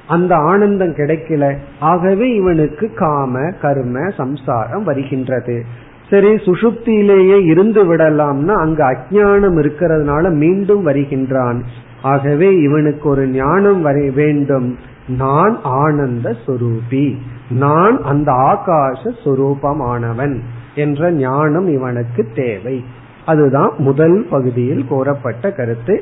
[0.07, 1.57] அந்த ஆனந்தம் கிடைக்கல.
[1.79, 5.65] ஆகவே இவனுக்கு காம கர்ம சம்சாரம் வருகின்றது.
[6.09, 11.63] சரி சுசுப்தியிலேயே இருந்து விடலாம்னா அங்க அஜானம் இருக்கிறதுனால மீண்டும் வருகின்றான்.
[12.01, 14.77] ஆகவே இவனுக்கு ஒரு ஞானம் வர வேண்டும்.
[15.07, 17.17] நான் ஆனந்த சுரூபி.
[17.49, 20.39] நான் அந்த ஆகாச சுரூபமானவன்
[20.75, 22.83] என்ற ஞானம் இவனுக்கு தேவை.
[23.27, 25.95] அதுதான் முதல் பகுதியில் கூறப்பட்ட கருத்து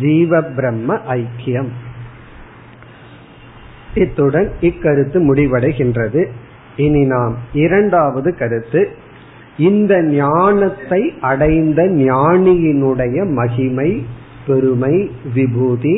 [0.00, 1.70] ஜீவ பிரம்ம ஐக்கியம்.
[3.94, 6.22] இத்துடன் இக்கருத்து முடிவடைகின்றது.
[6.76, 8.82] இனி நாம் இரண்டாவது கருத்து
[9.58, 13.90] இந்த ஞானத்தை அடைந்த ஞானியினுடைய மகிமை
[14.46, 15.96] பெருமை விபூதி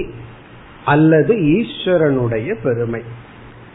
[0.84, 3.02] அல்லது ஈஸ்வரனுடைய பெருமை.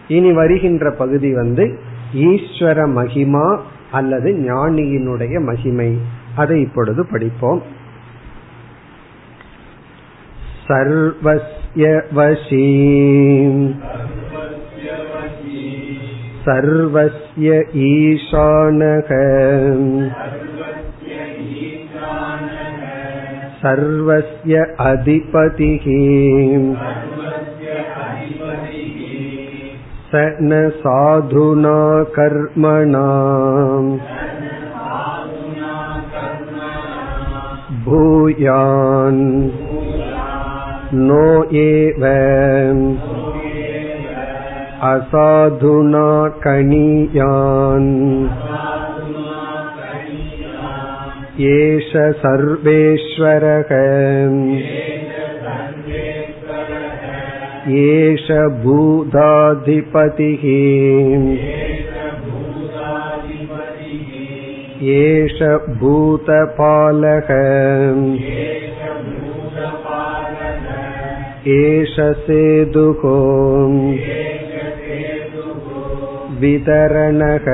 [0.08, 1.66] இனி வருகின்ற பகுதி வந்து
[2.14, 3.48] ஈஸ்வர மகிமா
[3.92, 5.90] அல்லது ஞானியினுடைய மகிமை.
[6.43, 7.63] அதை இப்பொழுது படிப்போம்
[10.67, 11.87] சர்வஸ்ய
[12.19, 12.67] வசீ
[16.45, 17.49] सर्वस्य
[17.87, 19.11] ईशानः
[23.63, 25.85] सर्वस्य अधिपतिः
[30.11, 31.81] स न साधुना
[32.17, 33.05] कर्मणा
[37.86, 39.50] भूयान्।
[40.94, 42.06] नो एव
[44.84, 48.30] असाधुना कणीयान्।
[51.40, 53.76] एष सर्वेश्वरः।
[57.74, 60.44] एष भूताधिपतिः।
[64.97, 65.39] एष
[65.81, 67.31] भूतपालः
[71.57, 71.97] एष
[72.27, 73.03] सेतुः
[76.41, 77.49] वितरणः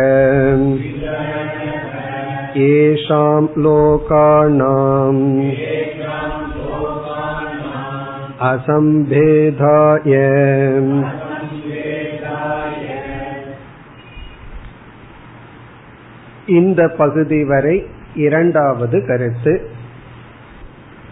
[2.60, 5.22] येषां लोकानाम्
[8.50, 10.14] असम्भेदाय
[16.51, 17.85] இந்த பகுதி வரை
[18.15, 19.69] இரண்டாவது கருத்து.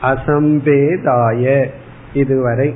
[0.02, 1.68] அசம்பேதாய.
[2.14, 2.76] இதுவரை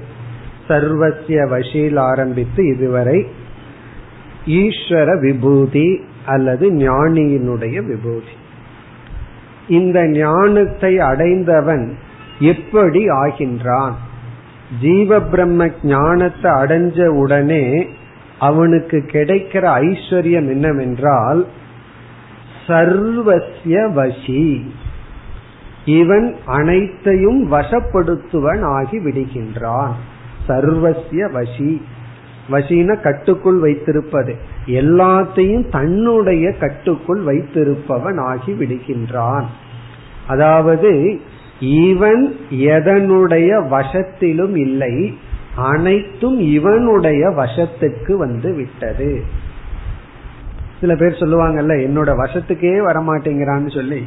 [0.67, 3.27] சர்வசிய வஷீல் ஆரம்பித்து இதுவரை
[4.45, 8.33] ஈஸ்வர விபூதி அல்லது ஞானியினுடைய விபூதி.
[9.67, 11.97] இந்த ஞானத்தை அடைந்தவன்
[12.39, 13.93] எப்படி ஆகின்றான்?
[14.81, 17.87] ஜீவ பிரம்ம ஞானத்தை அடைஞ்ச உடனே
[18.39, 21.47] அவனுக்கு கிடைக்கிற ஐஸ்வர்யம் என்னவென்றால்
[22.67, 24.65] சர்வசிய வசி.
[25.85, 29.91] இவன் அனைத்தையும் வசப்படுத்துவன் ஆகி விடுகின்றான்.
[30.47, 31.81] சர்வசிய வசி.
[32.51, 34.35] வசின கட்டுக்குள் வைத்திருப்பது.
[34.65, 39.45] எல்லாத்தையும் தன்னுடைய கட்டுக்குள் வைத்திருப்பவன் ஆகி விடுகின்றான்.
[40.27, 41.19] அதாவது
[41.59, 45.17] இவன் எதனுடைய வசத்திலும் இல்லை
[45.55, 49.23] அனைத்தும் இவனுடைய வசத்துக்கு வந்து விட்டது.
[50.83, 54.01] சில பேர் சொல்லுவாங்கல்ல என்னோட வசத்துக்கே வரமாட்டேங்கிறான்னு சொல்லி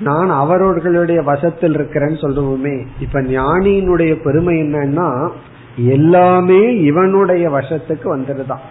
[0.00, 5.28] நான் அவர்களுடைய வசத்தில் இருக்கிறேன்னு சொல்லுவோமே இப்ப ஞானியினுடைய பெருமை என்னன்னா
[5.76, 8.64] எல்லாமே இவனுடைய வசத்துக்கு வந்துடுதான்.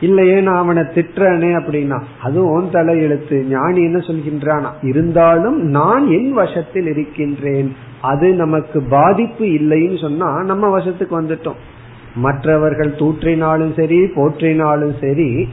[0.00, 6.86] இல்லையே நான் அவனை திட்டுறனே அப்படின்னா அதுவும் தலை எழுத்து ஞானி என்ன சொல்கின்றானா இருந்தாலும் நான் என் வசத்தில்
[6.86, 11.60] இருக்கின்றேன் அது நமக்கு பாதிப்பு இல்லைன்னு சொன்னா நம்ம வசத்துக்கு வந்துட்டோம்.
[12.14, 15.48] மற்றவர்கள் தூற்றினாலும் சரி போற்றினாலும் சரி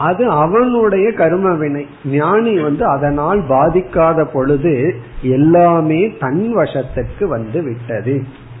[0.00, 4.74] அது அவனுடைய கரும வினை ஞானி வந்து அதனால் பாதிக்காத பொழுது
[5.22, 8.14] எல்லாமே தன் வசத்திற்கு வந்து விட்டது.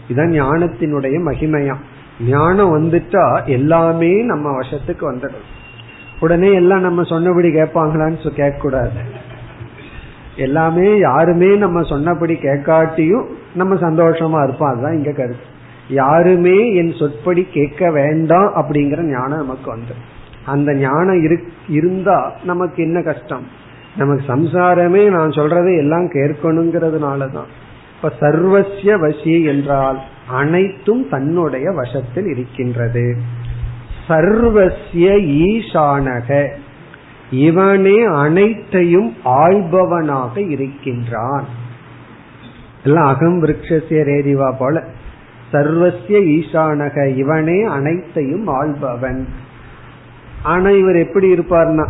[0.08, 1.74] இதுதான் ஞானத்தினுடைய மகிமையா.
[2.28, 5.48] ஞானம் வந்துட்டா எல்லாமே நம்ம வசத்துக்கு வந்துடும்.
[6.20, 9.00] உடனே எல்லாம் நம்ம சொன்னபடி கேட்பாங்களான்னு கேட்க கூடாது
[10.36, 14.72] எல்லாமே யாருமே நம்ம சொன்னபடி கேட்காட்டியும் நம்ம சந்தோஷமா இருப்போம்.
[14.72, 15.48] அதுதான் இங்க கருத்து.
[15.88, 20.06] யாருமே என் சொற்படி கேட்க வேண்டாம் அப்படிங்கிற ஞானம் நமக்கு வந்துடும்.
[20.50, 21.38] அந்த ஞானம்
[21.68, 23.46] இருந்தா நமக்கு என்ன கஷ்டம்?
[23.96, 27.50] நமக்கு சம்சாரமே நான் சொல்றதை எல்லாம் கேட்கணுங்கிறதுனாலதான்.
[27.96, 29.98] இப்ப சர்வசிய வசி என்றால்
[30.28, 33.16] அனைத்தும் தன்னுடைய வசத்தில் இருக்கின்றது.
[34.08, 35.08] சர்வசிய
[35.46, 36.48] ஈசானக
[37.30, 41.44] இவனே அனைத்தையும் ஆள்பவனாக இருக்கின்றான்.
[42.84, 44.84] எல்லாம் அகம் விரக்ஷசிய ரேதிவா போல.
[45.52, 49.26] சர்வசிய ஈசானக இவனே அனைத்தையும் ஆள்பவன்.
[50.42, 51.88] ஆனா இவர் எப்படி இருப்பார்னா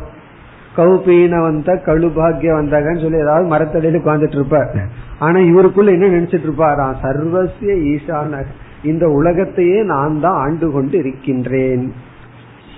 [0.76, 4.76] கௌபீன வந்த கழுபாகிய வந்தாங்கன்னு சொல்லி ஏதாவது மரத்தடியில உட்கார்ந்துட்டு இருப்பார்
[5.18, 8.44] ஆனா இவருக்குள்ள என்ன நினைச்சிட்டு இருப்பாரா சர்வசிய ஈசான
[8.84, 11.94] இந்த உலகத்தையே நான் தான் ஆண்டு கொண்டு இருக்கின்றேன்.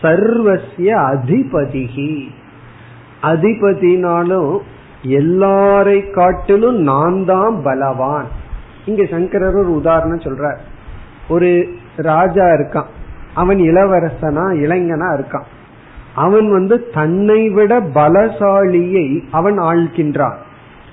[0.02, 2.28] சர்வசிய அதிபதிகி.
[3.22, 4.58] அதிபதினாலும்
[5.04, 8.26] எல்லாரை காட்டிலும் நான் தான் பலவான்.
[8.84, 10.56] இங்க சங்கரர் ஒரு உதாரணம் சொல்றார்.
[11.28, 12.86] ஒரு ராஜா இருக்கான்.
[13.34, 15.61] அவன் இளவரசனா இளைஞனா இருக்கான்.
[16.14, 20.36] அவன் வந்து தன்னை விட பலசாலியை அவன் ஆழ்கின்றான்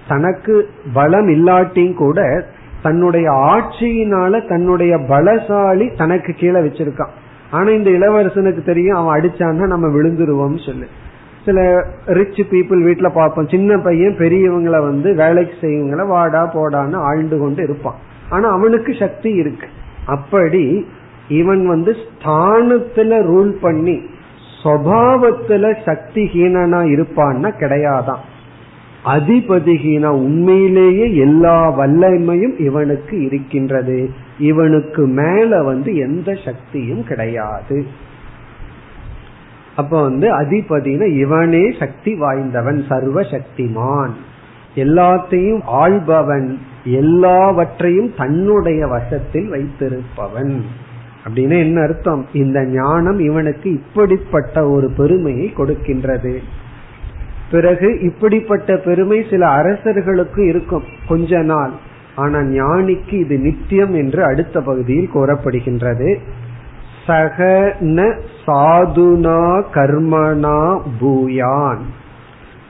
[0.07, 2.45] தனக்கு பலம் இல்லாட்டியும் கூட
[2.81, 7.09] தன்னுடைய ஆட்சியினால தன்னுடைய பலசாலி தனக்கு கீழே வச்சிருக்கான்.
[7.51, 10.87] ஆனா இந்த இளவரசனுக்கு தெரியும் அவன் அடிச்சான்னா நம்ம விழுந்துருவோம் சொல்லு.
[11.45, 13.47] சில ரிச் பீப்புள் வீட்டுல பார்ப்போம்.
[13.47, 17.95] சின்ன பையன் பெரியவங்களை வந்து வேலைக்கு செய்வங்களை வாடா போடான்னு ஆழ்ந்து கொண்டு இருப்பான்.
[18.29, 19.67] ஆனா அவனுக்கு சக்தி இருக்கு.
[20.05, 20.87] அப்படி
[21.27, 24.01] இவன் வந்து ஸ்தானத்துல ரூல் பண்ணி
[24.63, 28.19] சுவாவத்துல சக்திஹீனனா இருப்பான்னா கிடையாதான்.
[29.05, 34.09] அதிபதிகீனா உண்மையிலேயே எல்லா வல்லமையும் இவனுக்கு இருக்கின்றது.
[34.39, 37.85] இவனுக்கு மேல வந்து எந்த சக்தியும் கிடையாது.
[39.75, 44.11] அப்ப வந்து அதிபதினா இவனே சக்தி வாய்ந்தவன் சர்வ சக்திமான்
[44.75, 50.61] எல்லாத்தையும் ஆள்பவன் எல்லாவற்றையும் தன்னுடைய வசத்தில் வைத்திருப்பவன்.
[51.25, 52.27] அப்படின்னு என்ன அர்த்தம்?
[52.33, 56.37] இந்த ஞானம் இவனுக்கு இப்படிப்பட்ட ஒரு பெருமையை கொடுக்கின்றது.
[57.51, 61.71] பிறகு இப்படிப்பட்ட பெருமை சில அரசர்களுக்கு இருக்கும் கொஞ்ச நாள்.
[62.15, 66.19] ஆனா ஞானிக்கு இது நித்தியம் என்று அடுத்த பகுதியில் கூறப்படுகின்றது.
[67.07, 68.13] சகன
[68.45, 71.83] சாதுனா கர்மனா பூயான்.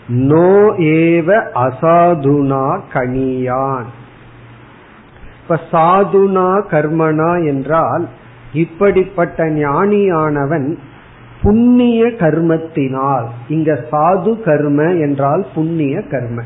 [0.07, 3.85] நோ ஏவ அசாதுனா கணியான்.
[5.41, 8.09] இப்ப சாதுனா கர்மனா என்றால்
[8.53, 10.77] இப்படிப்பட்ட ஞானியானவன்
[11.41, 16.41] புண்ணிய கர்மத்தினால் இங்க சாது கர்ம என்றால் புண்ணிய கர்ம.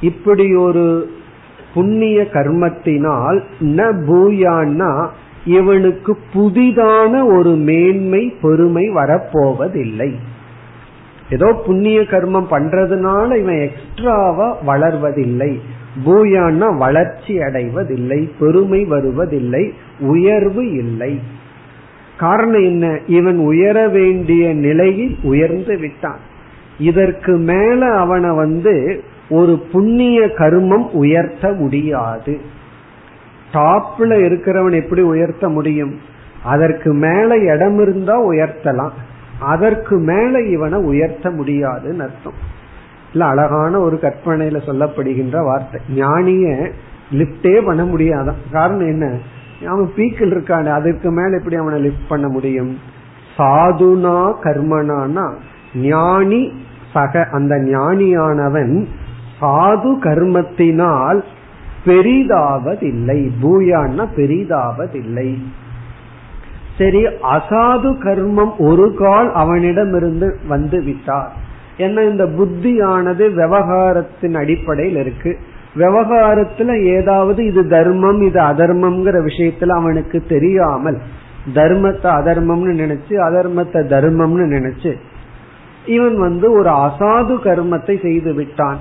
[0.00, 1.10] இப்படி ஒரு
[1.74, 5.08] புண்ணிய கர்மத்தினால் ந பூயான்னா
[5.44, 10.12] இவனுக்கு புதிதான ஒரு மேன்மை பெருமை வரப்போவதில்லை.
[11.30, 15.58] ஏதோ புண்ணிய கர்மம் பண்றதுனால இவன் எக்ஸ்ட்ராவா வளர்வதில்லை.
[16.06, 19.72] பூயான்னா வளர்ச்சி அடைவதில்லை பெருமை வருவதில்லை.
[20.02, 21.20] உயர்வு இல்லை.
[22.18, 22.98] காரணம் என்ன?
[23.06, 26.18] இவன் உயர வேண்டிய நிலையில் உயர்ந்து விட்டான்.
[26.78, 32.40] இதற்கு மேல அவனை வந்து ஒரு புண்ணிய கர்மம் உயர்த்த முடியாது.
[33.52, 35.98] டாப்ல இருக்கிறவன் எப்படி உயர்த்த முடியும்?
[36.42, 38.90] அதற்கு மேல இடம் இருந்தா உயர்த்தலாம்.
[39.40, 42.60] அதற்கு மேல இவனை உயர்த்த முடியாதுன்னு அர்த்தம்.
[43.12, 45.80] இல்ல அழகான ஒரு கற்பனையில சொல்லப்படுகின்ற வார்த்தை.
[45.94, 46.70] ஞானிய
[47.12, 48.52] லிப்டே பண்ண முடியாதான்.
[48.52, 49.18] காரணம் என்ன?
[49.66, 52.78] அவன் பீக்கில் இருக்கானே அதுக்கு மேல எப்படி அவனை லிஃப்ட் பண்ண முடியும்?
[53.38, 55.32] சாதுனா கர்மனானா?
[55.74, 56.52] ஞானி
[56.92, 58.86] சக அந்த ஞானியானவன்
[59.40, 61.22] சாது கர்மத்தினால்
[61.86, 63.30] பெரிதாவதில்லை.
[63.42, 65.42] பூயான்னா பெரிதாவதில்லை.
[66.78, 71.32] சரி அசாது கர்மம் ஒரு கால் அவனிடமிருந்து வந்து விட்டார்.
[71.76, 75.38] என்ன இந்த புத்தியானது விவகாரத்தின் அடிப்படையில் இருக்கு.
[75.76, 80.98] விவகாரத்துல ஏதாவது இது தர்மம் இது அதர்மம்ங்கிற விஷயத்துல அவனுக்கு தெரியாமல்
[81.54, 84.92] தர்மத்தை அதர்மம்னு நினைச்சு அதர்மத்தை தர்மம்னு நினைச்சு
[85.86, 88.80] இவன் வந்து ஒரு அசாது கர்மத்தை செய்து விட்டான்.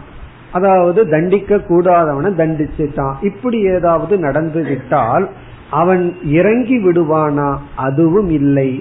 [0.52, 3.16] அதாவது தண்டிக்க கூடாதவனை தண்டிச்சுட்டான்.
[3.22, 5.26] இப்படி ஏதாவது நடந்து விட்டால்
[5.70, 7.50] அவன் இறங்கி விடுவானா?
[7.76, 8.72] அதுவும் இல்லை.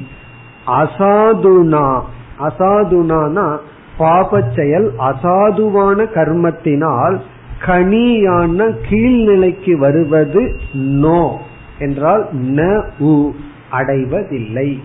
[0.81, 1.87] அசாதுனா
[2.41, 3.47] அசாதுனானா
[3.99, 7.17] பாப செயல் அசாதுவான கர்மத்தினால்
[7.67, 11.39] கனியான கீழ்நிலைக்கு வருவது நோ
[11.79, 13.31] என்றால் ந உ
[13.71, 14.81] அடைவதில்லை.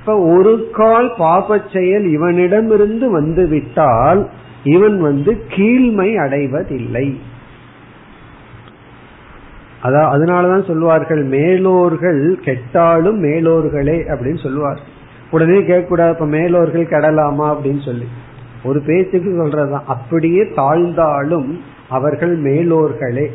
[0.00, 4.30] இப்ப ஒரு கால் பாப செயல் இவனிடமிருந்து வந்து விட்டால்
[4.64, 7.20] இவன் வந்து கீழ்மை அடைவதில்லை.
[9.82, 14.80] அதான் அதனாலதான் சொல்லுவார்கள் மேலோர்கள் கெட்டாலும் மேலோர்களே அப்படின்னு சொல்லுவார்
[15.30, 18.04] உடனே கேட்கக்கூடாது இப்ப மேலோர்கள் கெடலாமா அப்படின்னு சொல்லி.
[18.64, 19.84] ஒரு பேச்சுக்கு சொல்றதுதான்.
[19.86, 23.26] அப்படியே தாழ்ந்தாலும் அவர்கள் மேலோர்களே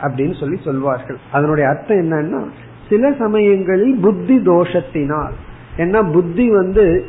[0.00, 1.18] அப்படின்னு சொல்லி சொல்வார்கள்.
[1.32, 2.42] அதனுடைய அர்த்தம் என்னன்னா
[2.88, 5.32] சில சமயங்களில் புத்தி தோஷத்தினால்
[5.76, 7.04] ஏன்னா புத்தி வந்து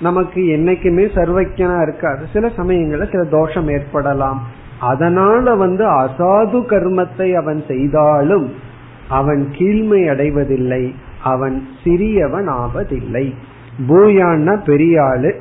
[0.00, 2.26] நமக்கு என்னைக்குமே சர்வக்கியனா இருக்காது.
[2.32, 4.46] சில சமயங்கள்ல சில தோஷம் ஏற்படலாம்.
[4.80, 8.52] அதனால வந்து அசாது கர்மத்தை அவன் செய்தாலும்
[9.08, 10.94] அவன் கீழ்மை அடைவதில்லை.
[11.22, 13.34] அவன் சிறியவன் ஆவதில்லை.
[13.88, 15.40] பூயான்னா பெரிய ஆளு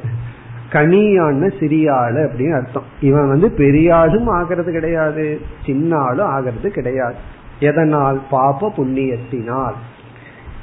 [0.71, 2.83] கனியான்னு சிறிய ஆளு அப்படின்னு அர்த்தம்.
[3.01, 7.15] இவன் வந்து பெரிய ஆளும் ஆகிறது கிடையாது சின்ன ஆளும் ஆகிறது கிடையாது.
[7.59, 8.21] எதனால்?
[8.29, 9.73] பாப புண்ணியத்தினால்.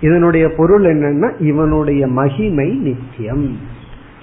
[0.00, 3.58] இதனுடைய பொருள் என்னன்னா இவனுடைய மகிமை நித்தியம்.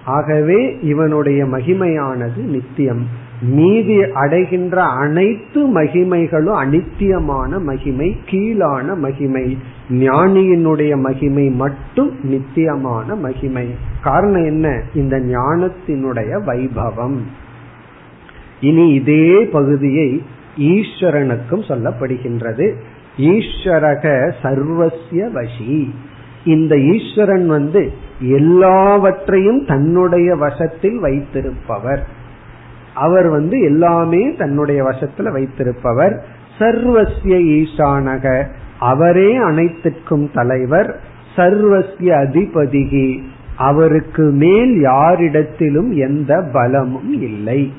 [0.06, 3.06] ஆகவே இவனுடைய மகிமையானது நித்தியம்.
[3.42, 9.58] மீதி அடைகின்ற அனைத்து மகிமைகளும் அனித்தியமான மகிமை கீழான மகிமை
[9.90, 13.68] ஞானியினுடைய மகிமை மட்டும் நித்தியமான மகிமை.
[14.02, 14.82] காரணம் என்ன?
[14.94, 17.18] இந்த ஞானத்தினுடைய வைபவம்.
[18.62, 20.22] இனி இதே பகுதியை
[20.58, 22.74] ஈஸ்வரனுக்கும் சொல்லப்படுகின்றது.
[23.18, 25.90] ஈஸ்வரக சர்வசிய வசி.
[26.46, 32.20] இந்த ஈஸ்வரன் வந்து எல்லாவற்றையும் தன்னுடைய வசத்தில் வைத்திருப்பவர்.
[32.96, 36.26] அவர் வந்து எல்லாமே தன்னுடைய வசத்துல வைத்திருப்பவர்.
[36.60, 38.46] சர்வசிய ஈசானக.
[38.80, 41.00] அவரே அனைத்திற்கும் தலைவர்.
[41.36, 43.22] சர்வசிய அதிபதிகி.
[43.58, 47.74] அவருக்கு மேல் யாரிடத்திலும் எந்த பலமும் இல்லை.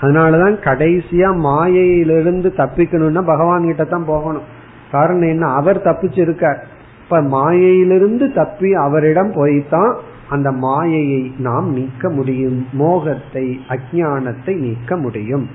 [0.00, 4.60] அதனாலதான் கடைசியா மாயையிலிருந்து தப்பிக்கணும்னா பகவான் கிட்ட தான் போகணும்.
[4.92, 5.46] காரணம் என்ன?
[5.46, 6.58] அவர் தப்பிச்சிருக்கார்.
[7.02, 9.94] இப்ப மாயையிலிருந்து தப்பி அவரிடம் போய்தான்
[10.32, 12.58] அந்த மாயையை நாம் நீக்க முடியும்.
[12.72, 15.46] மோகத்தை அஜானத்தை நீக்க முடியும்.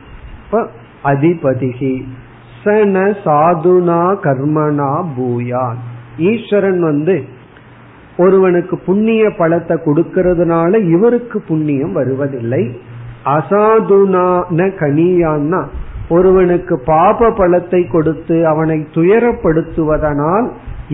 [0.43, 0.63] இப்ப
[1.03, 1.93] அதிபதிகி
[2.63, 5.81] சன சாதுனா கர்மனா பூயான்
[6.29, 7.15] ஈஸ்வரன் வந்து
[8.17, 12.63] ஒருவனுக்கு புண்ணிய பலத்தை கொடுக்கறதுனால இவருக்கு புண்ணியம் வருவதில்லை.
[13.35, 15.61] அசாதுனான கனியான்னா
[16.09, 20.47] ஒருவனுக்கு பாப பலத்தை கொடுத்து அவனை துயரப்படுத்துவதனால்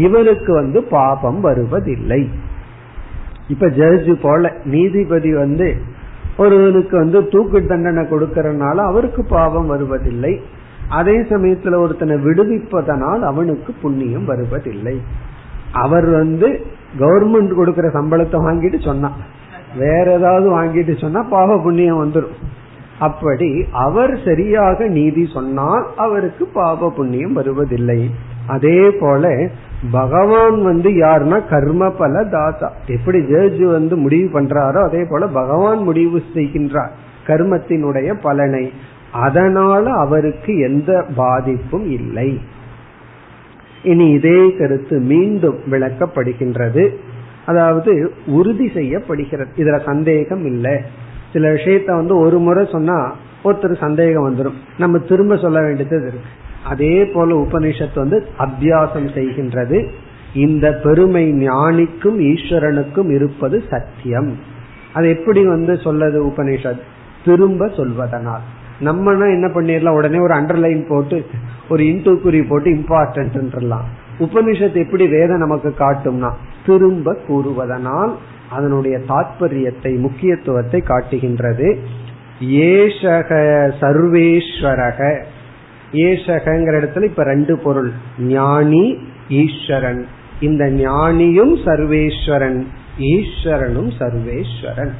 [0.06, 2.22] இவருக்கு வந்து பாபம் வருவதில்லை.
[3.48, 5.68] இப்ப ஜட்ஜ் போல நீதிபதி வந்து
[6.38, 10.41] ஒருவனுக்கு வந்து தூக்கு தண்டனை கொடுக்கறதுனால அவருக்கு பாவம் வருவதில்லை.
[10.89, 14.96] அதே சமயத்துல ஒருத்தனை விடுவிப்பதனால் அவனுக்கு புண்ணியம் வருவதில்லை.
[15.72, 16.48] அவர் வந்து
[17.00, 19.20] கவர்மெண்ட் கொடுக்கற சம்பளத்தை வாங்கிட்டு சொன்னான்
[19.78, 22.36] வேற ஏதாவது வாங்கிட்டு சொன்னா பாவ புண்ணியம் வந்துடும்
[23.00, 28.12] அப்படி அவர் சரியாக நீதி சொன்னால் அவருக்கு பாவ புண்ணியம் வருவதில்லை.
[28.48, 29.50] அதே போல
[29.92, 32.74] பகவான் வந்து யாருன்னா கர்ம பல தாத்தா.
[32.88, 36.90] எப்படி ஜட்ஜ் வந்து முடிவு பண்றாரோ அதே போல பகவான் முடிவு செய்கின்றார்
[37.28, 38.72] கர்மத்தினுடைய பலனை.
[39.12, 42.40] அதனால அவருக்கு எந்த பாதிப்பும் இல்லை.
[43.84, 46.96] இனி இதே கருத்து மீண்டும் விளக்கப்படுகின்றது.
[47.46, 49.50] அதாவது உறுதி செய்யப்படுகிறது.
[49.56, 50.82] இதுல சந்தேகம் இல்லை.
[51.34, 56.42] சில விஷயத்த வந்து ஒரு முறை சொன்னா ஒருத்தர் சந்தேகம் வந்துடும் நம்ம திரும்ப சொல்ல வேண்டியது இருக்கு.
[56.64, 59.89] அதே போல உபனிஷத்து வந்து அத்தியாசம் செய்கின்றது.
[60.34, 64.38] இந்த பெருமை ஞானிக்கும் ஈஸ்வரனுக்கும் இருப்பது சத்தியம்.
[64.93, 66.80] அது எப்படி வந்து சொல்லது உபனிஷத்?
[67.26, 68.43] திரும்ப சொல்வதனால்.
[68.80, 69.95] நம்மனா என்ன பண்ணிடலாம்?
[69.95, 71.26] உடனே ஒரு அண்டர்லைன் போட்டு
[71.70, 73.84] ஒரு இன்டூ குறி போட்டு இம்பார்ட்டன்ட்லாம்
[74.20, 76.32] உபனிஷத் எப்படி வேதம் நமக்கு காட்டும்னா
[76.66, 78.11] திரும்ப கூறுவதனால்
[78.51, 81.80] அதனுடைய தாற்பயத்தை முக்கியத்துவத்தை காட்டுகின்றது.
[82.41, 85.24] ஏஷக சர்வேஸ்வரக.
[85.94, 87.91] ஏஷகங்கிற இடத்துல இப்ப ரெண்டு பொருள்.
[88.20, 88.98] ஞானி
[89.30, 90.06] ஈஸ்வரன்.
[90.39, 92.66] இந்த ஞானியும் சர்வேஸ்வரன்.
[93.00, 94.91] ஈஸ்வரனும் சர்வேஸ்வரன்.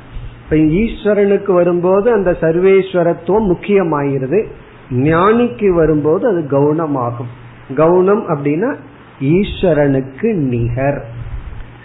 [0.44, 4.46] இப்ப ஈஸ்வரனுக்கு வரும்போது அந்த சர்வேஸ்வரத்துவம் முக்கியமாயிருது
[4.92, 7.32] ஞானிக்கு வரும்போது அது கௌனமாகும்
[7.76, 8.76] கவுனம் அப்படின்னா
[9.22, 11.06] ஈஸ்வரனுக்கு நிகர்.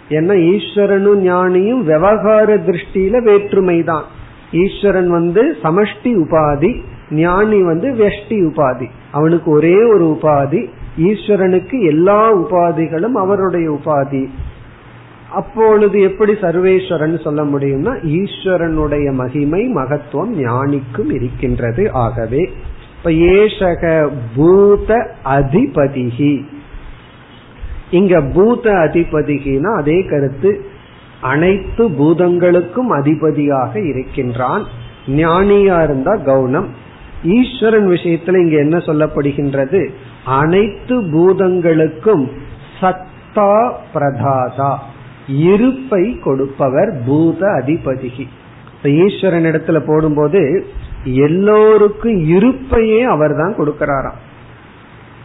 [0.08, 4.04] ஏன்னா ஈஸ்வரனும் ஞானியும் விவகார திருஷ்டியில வேற்றுமை தான்
[4.52, 6.80] ஈஸ்வரன் வந்து சமஷ்டி உபாதி
[7.10, 8.86] ஞானி வந்து வெஷ்டி உபாதி.
[9.12, 10.68] அவனுக்கு ஒரே ஒரு உபாதி.
[10.98, 14.28] ஈஸ்வரனுக்கு எல்லா உபாதிகளும் அவருடைய உபாதி.
[15.30, 22.50] அப்பொழுது எப்படி சர்வேஸ்வரன் சொல்ல முடியும்னா ஈஸ்வரனுடைய மகிமை மகத்துவம் ஞானிக்கும் இருக்கின்றது ஆகவே.
[22.98, 26.44] இப்ப ஏஷக பூத அதிபதிகி.
[27.90, 30.64] இங்க பூத அதிபதிகினா அதே கருத்து.
[31.20, 34.64] அனைத்து பூதங்களுக்கும் அதிபதியாக இருக்கின்றான்.
[35.06, 36.66] ஞானியா இருந்தா கவுனம்
[37.24, 39.88] ஈஸ்வரன் விஷயத்துல இங்க என்ன சொல்லப்படுகின்றது?
[40.24, 42.30] அனைத்து பூதங்களுக்கும்
[42.80, 44.76] சத்தா பிரதாதா.
[45.28, 48.26] இருப்பை கொடுப்பவர் பூத அதிபதிகி.
[48.76, 50.66] இப்ப ஈஸ்வரன் இடத்துல போடும்போது
[51.04, 54.18] எல்லோருக்கும் இருப்பையே அவர் தான் கொடுக்கிறாராம்.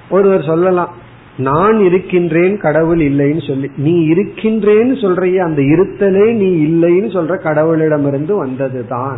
[0.10, 0.90] ஒருவர் சொல்லலாம்
[1.38, 3.72] நான் இருக்கின்றேன் கடவுள் இல்லைன்னு சொல்லி.
[3.78, 9.18] நீ இருக்கின்றேன்னு சொல்றிய அந்த இருத்தலே நீ இல்லைன்னு சொல்ற கடவுளிடமிருந்து வந்ததுதான்.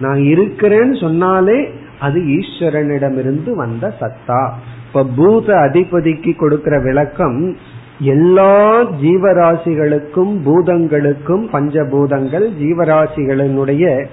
[0.00, 1.70] நான் இருக்கிறேன்னு சொன்னாலே
[2.00, 4.52] அது ஈஸ்வரனிடமிருந்து வந்த சத்தா.
[4.86, 7.56] இப்ப பூத அதிபதிக்கு கொடுக்கிற விளக்கம்
[8.00, 14.06] எல்லா ஜீவராசிகளுக்கும் பூதங்களுக்கும் பஞ்சபூதங்கள் ஜீவராசிகளினுடைய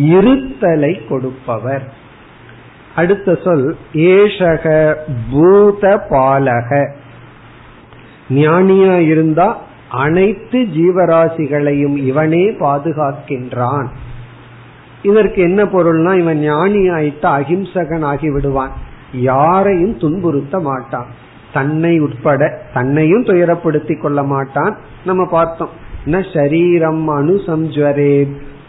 [0.00, 1.82] இருத்தலை கொடுப்பவர்.
[2.96, 4.94] அடுத்த சொல் ஏஷக
[5.30, 6.92] பூத பாலக.
[8.30, 9.58] ஞானியா இருந்தா
[9.88, 13.86] அனைத்து ஜீவராசிகளையும் இவனே பாதுகாக்கின்றான்.
[15.02, 18.70] இதற்கு என்ன பொருள்னா இவன் ஞானி ஆயிட்டா அகிம்சகன் ஆகி விடுவான்.
[19.12, 21.06] யாரையும் துன்புறுத்த மாட்டான்.
[21.52, 24.76] தன்னை உட்பட தன்னையும் துயரப்படுத்தி கொள்ள மாட்டான்.
[25.04, 25.68] நம்ம பார்த்தோம்.
[26.06, 28.28] ந சரீரம் அனுசம்ஜரே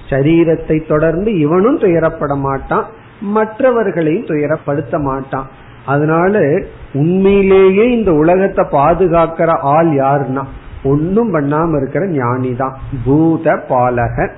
[0.09, 2.85] சரீரத்தை தொடர்ந்து இவனும் துயரப்பட மாட்டான்.
[3.21, 5.47] மற்றவர்களையும் துயரப்படுத்த மாட்டான்.
[5.85, 6.63] அதனால
[6.93, 10.43] உண்மையிலேயே இந்த உலகத்தை பாதுகாக்கிற ஆள் யாருன்னா
[10.83, 14.29] ஒன்னும் பண்ணாம இருக்கிற ஞானி தான் பூத பாலக.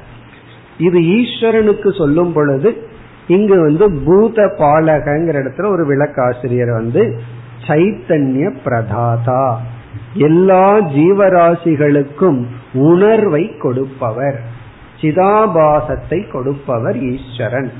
[0.77, 2.87] இது ஈஸ்வரனுக்கு சொல்லும் பொழுது
[3.27, 7.03] இங்கு வந்து பூத பாலகங்கிற இடத்துல ஒரு விளக்காசிரியர் வந்து
[7.67, 9.57] சைத்தன்ய பிரதாதா
[10.13, 12.41] எல்லா ஜீவராசிகளுக்கும்
[12.73, 14.39] உணர்வை கொடுப்பவர்
[15.01, 17.71] சிதாபாசத்தை கொடுப்பவர் ஈஸ்வரன்.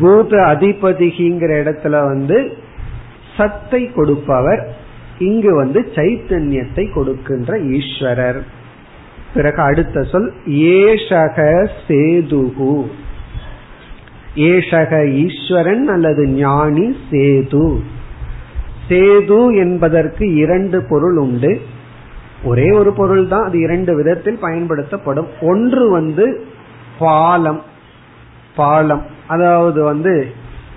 [0.00, 2.52] பூத அதிபதிகிங்கிற இடத்துல வந்து
[3.36, 4.62] சத்தை கொடுப்பவர்
[5.18, 8.40] இங்கு வந்து சைத்தன்யத்தை கொடுக்கின்ற ஈஸ்வரர்.
[9.34, 12.86] பிறகு அடுத்த சொல் ஏஷக சேதுகு.
[14.34, 17.80] ஏஷக ஈஸ்வரன் அல்லது ஞானி சேது.
[18.88, 21.60] சேது என்பதற்கு இரண்டு பொருள் உண்டு.
[22.44, 25.26] ஒரே ஒரு பொருள் தான் அது இரண்டு விதத்தில் பயன்படுத்தப்படும்.
[25.40, 26.46] ஒன்று வந்து
[26.98, 27.62] பாலம்
[28.56, 29.02] பாலம்.
[29.26, 30.14] அதாவது வந்து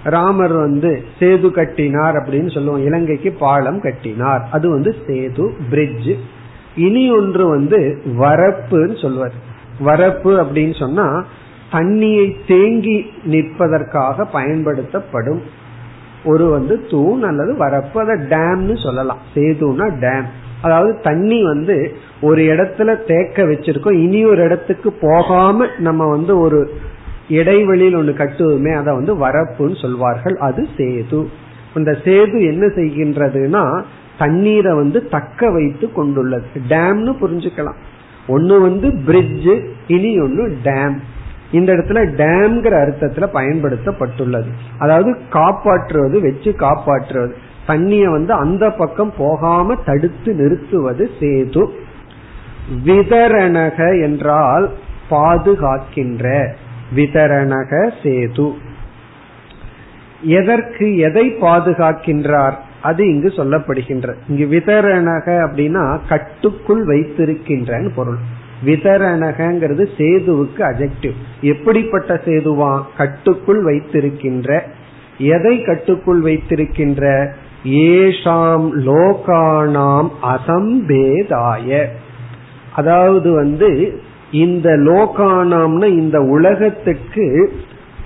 [0.04, 2.86] ராமர் வந்து சேது கட்டினார் அப்படின்னு சொல்லுவோம்.
[2.86, 4.48] இலங்கைக்கு பாலம் கட்டினார்.
[4.52, 6.18] அது வந்து சேது பிரிட்ஜ்
[6.76, 9.34] இனி ஒன்று வந்து வரப்புன்னு சொல்வார்.
[9.86, 11.26] வரப்பு அப்படின்னு சொன்னா
[11.72, 15.42] தண்ணியை தேங்கி நிற்பதற்காக பயன்படுத்தப்படும்.
[16.26, 19.18] ஒரு வந்து தூண் அல்லது வரப்பு அதை டேம்னு சொல்லலாம்.
[19.36, 20.26] சேதுனா டேம்.
[20.62, 23.92] அதாவது தண்ணி வந்து ஒரு இடத்துல தேக்க வச்சிருக்கோம்.
[23.92, 26.74] இனி ஒரு இடத்துக்கு போகாம நம்ம வந்து ஒரு
[27.30, 30.34] இடைவெளியில் ஒன்று கட்டுவோமே அதை வந்து வரப்புன்னு சொல்வார்கள்.
[30.34, 31.26] அது சேது.
[31.76, 33.84] இந்த சேது என்ன செய்கின்றதுன்னா
[34.24, 36.48] தண்ணீரை வந்து தக்க வைத்து கொண்டுள்ளது.
[36.70, 37.80] டேம்னு புரிஞ்சுக்கலாம்.
[38.28, 39.50] ஒன்னு வந்து பிரிட்ஜ்
[39.88, 40.96] இனி ஒன்னு டேம்
[41.52, 44.52] இந்த இடத்துல டேம்ங்கிற அர்த்தத்துல பயன்படுத்தப்பட்டுள்ளது.
[44.80, 47.36] அதாவது காப்பாற்றுவது வச்சு காப்பாற்றுவது.
[47.68, 51.68] தண்ணிய வந்து அந்த பக்கம் போகாம தடுத்து நிறுத்துவது சேது.
[52.86, 54.72] விதரணக என்றால்
[55.10, 56.48] பாதுகாக்கின்ற
[56.96, 58.54] விதரணக சேது.
[60.22, 62.58] எதற்கு எதை பாதுகாக்கின்றார்?
[62.84, 68.18] அது இங்கு சொல்லப்படுகின்ற இங்கு விதரணக அப்படின்னா கட்டுக்குள் வைத்திருக்கின்றன்னு பொருள்.
[68.66, 72.82] விதரணகங்கிறது சேதுவுக்கு அஜெக்டிவ் எப்படிப்பட்ட சேதுவா?
[72.98, 74.64] கட்டுக்குள் வைத்திருக்கின்ற.
[75.18, 77.34] எதை கட்டுக்குள் வைத்திருக்கின்ற?
[77.66, 81.86] ஏஷாம் லோகானாம் அசம்பேதாய.
[82.74, 87.54] அதாவது வந்து இந்த லோகானாம்னு இந்த உலகத்துக்கு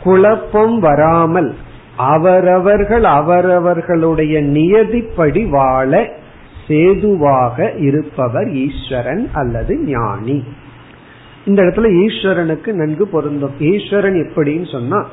[0.03, 1.55] குழப்பம் வராமல்
[1.97, 6.09] அவரவர்கள் அவரவர்களுடைய நியதிப்படி வாழ
[6.67, 10.43] சேதுவாக இருப்பவர் ஈஸ்வரன் அல்லது ஞானி.
[11.45, 13.55] இந்த இடத்துல ஈஸ்வரனுக்கு நன்கு பொருந்தும்.
[13.59, 15.05] ஈஸ்வரன் எப்படின்னு சொன்னா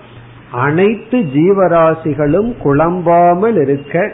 [0.51, 4.13] அனைத்து ஜீவராசிகளும் குழம்பாமல் இருக்க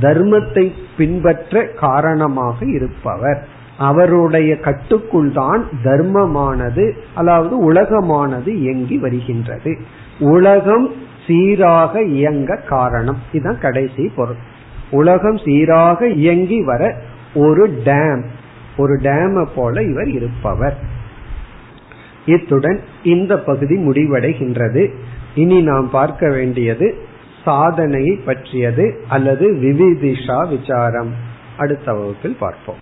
[0.00, 3.46] தர்மத்தை பின்பற்ற காரணமாக இருப்பவர்.
[3.78, 9.78] அவருடைய கட்டுக்குள் தான் தர்மமானது அதாவது உலகமானது இயங்கி வருகின்றது.
[10.18, 10.90] உலகம்
[11.26, 13.18] சீராக இயங்க காரணம்.
[13.32, 14.36] இதுதான் கடைசி பொருள்.
[14.90, 16.94] உலகம் சீராக இயங்கி வர
[17.34, 18.22] ஒரு டேம்
[18.76, 20.78] ஒரு டேம போல இவர் இருப்பவர்.
[22.26, 24.94] இத்துடன் இந்த பகுதி முடிவடைகின்றது.
[25.34, 26.94] இனி நாம் பார்க்க வேண்டியது
[27.44, 31.12] சாதனையை பற்றியது அல்லது விவிதிஷா விசாரம்.
[31.58, 32.81] அடுத்த வகுப்பில் பார்ப்போம்.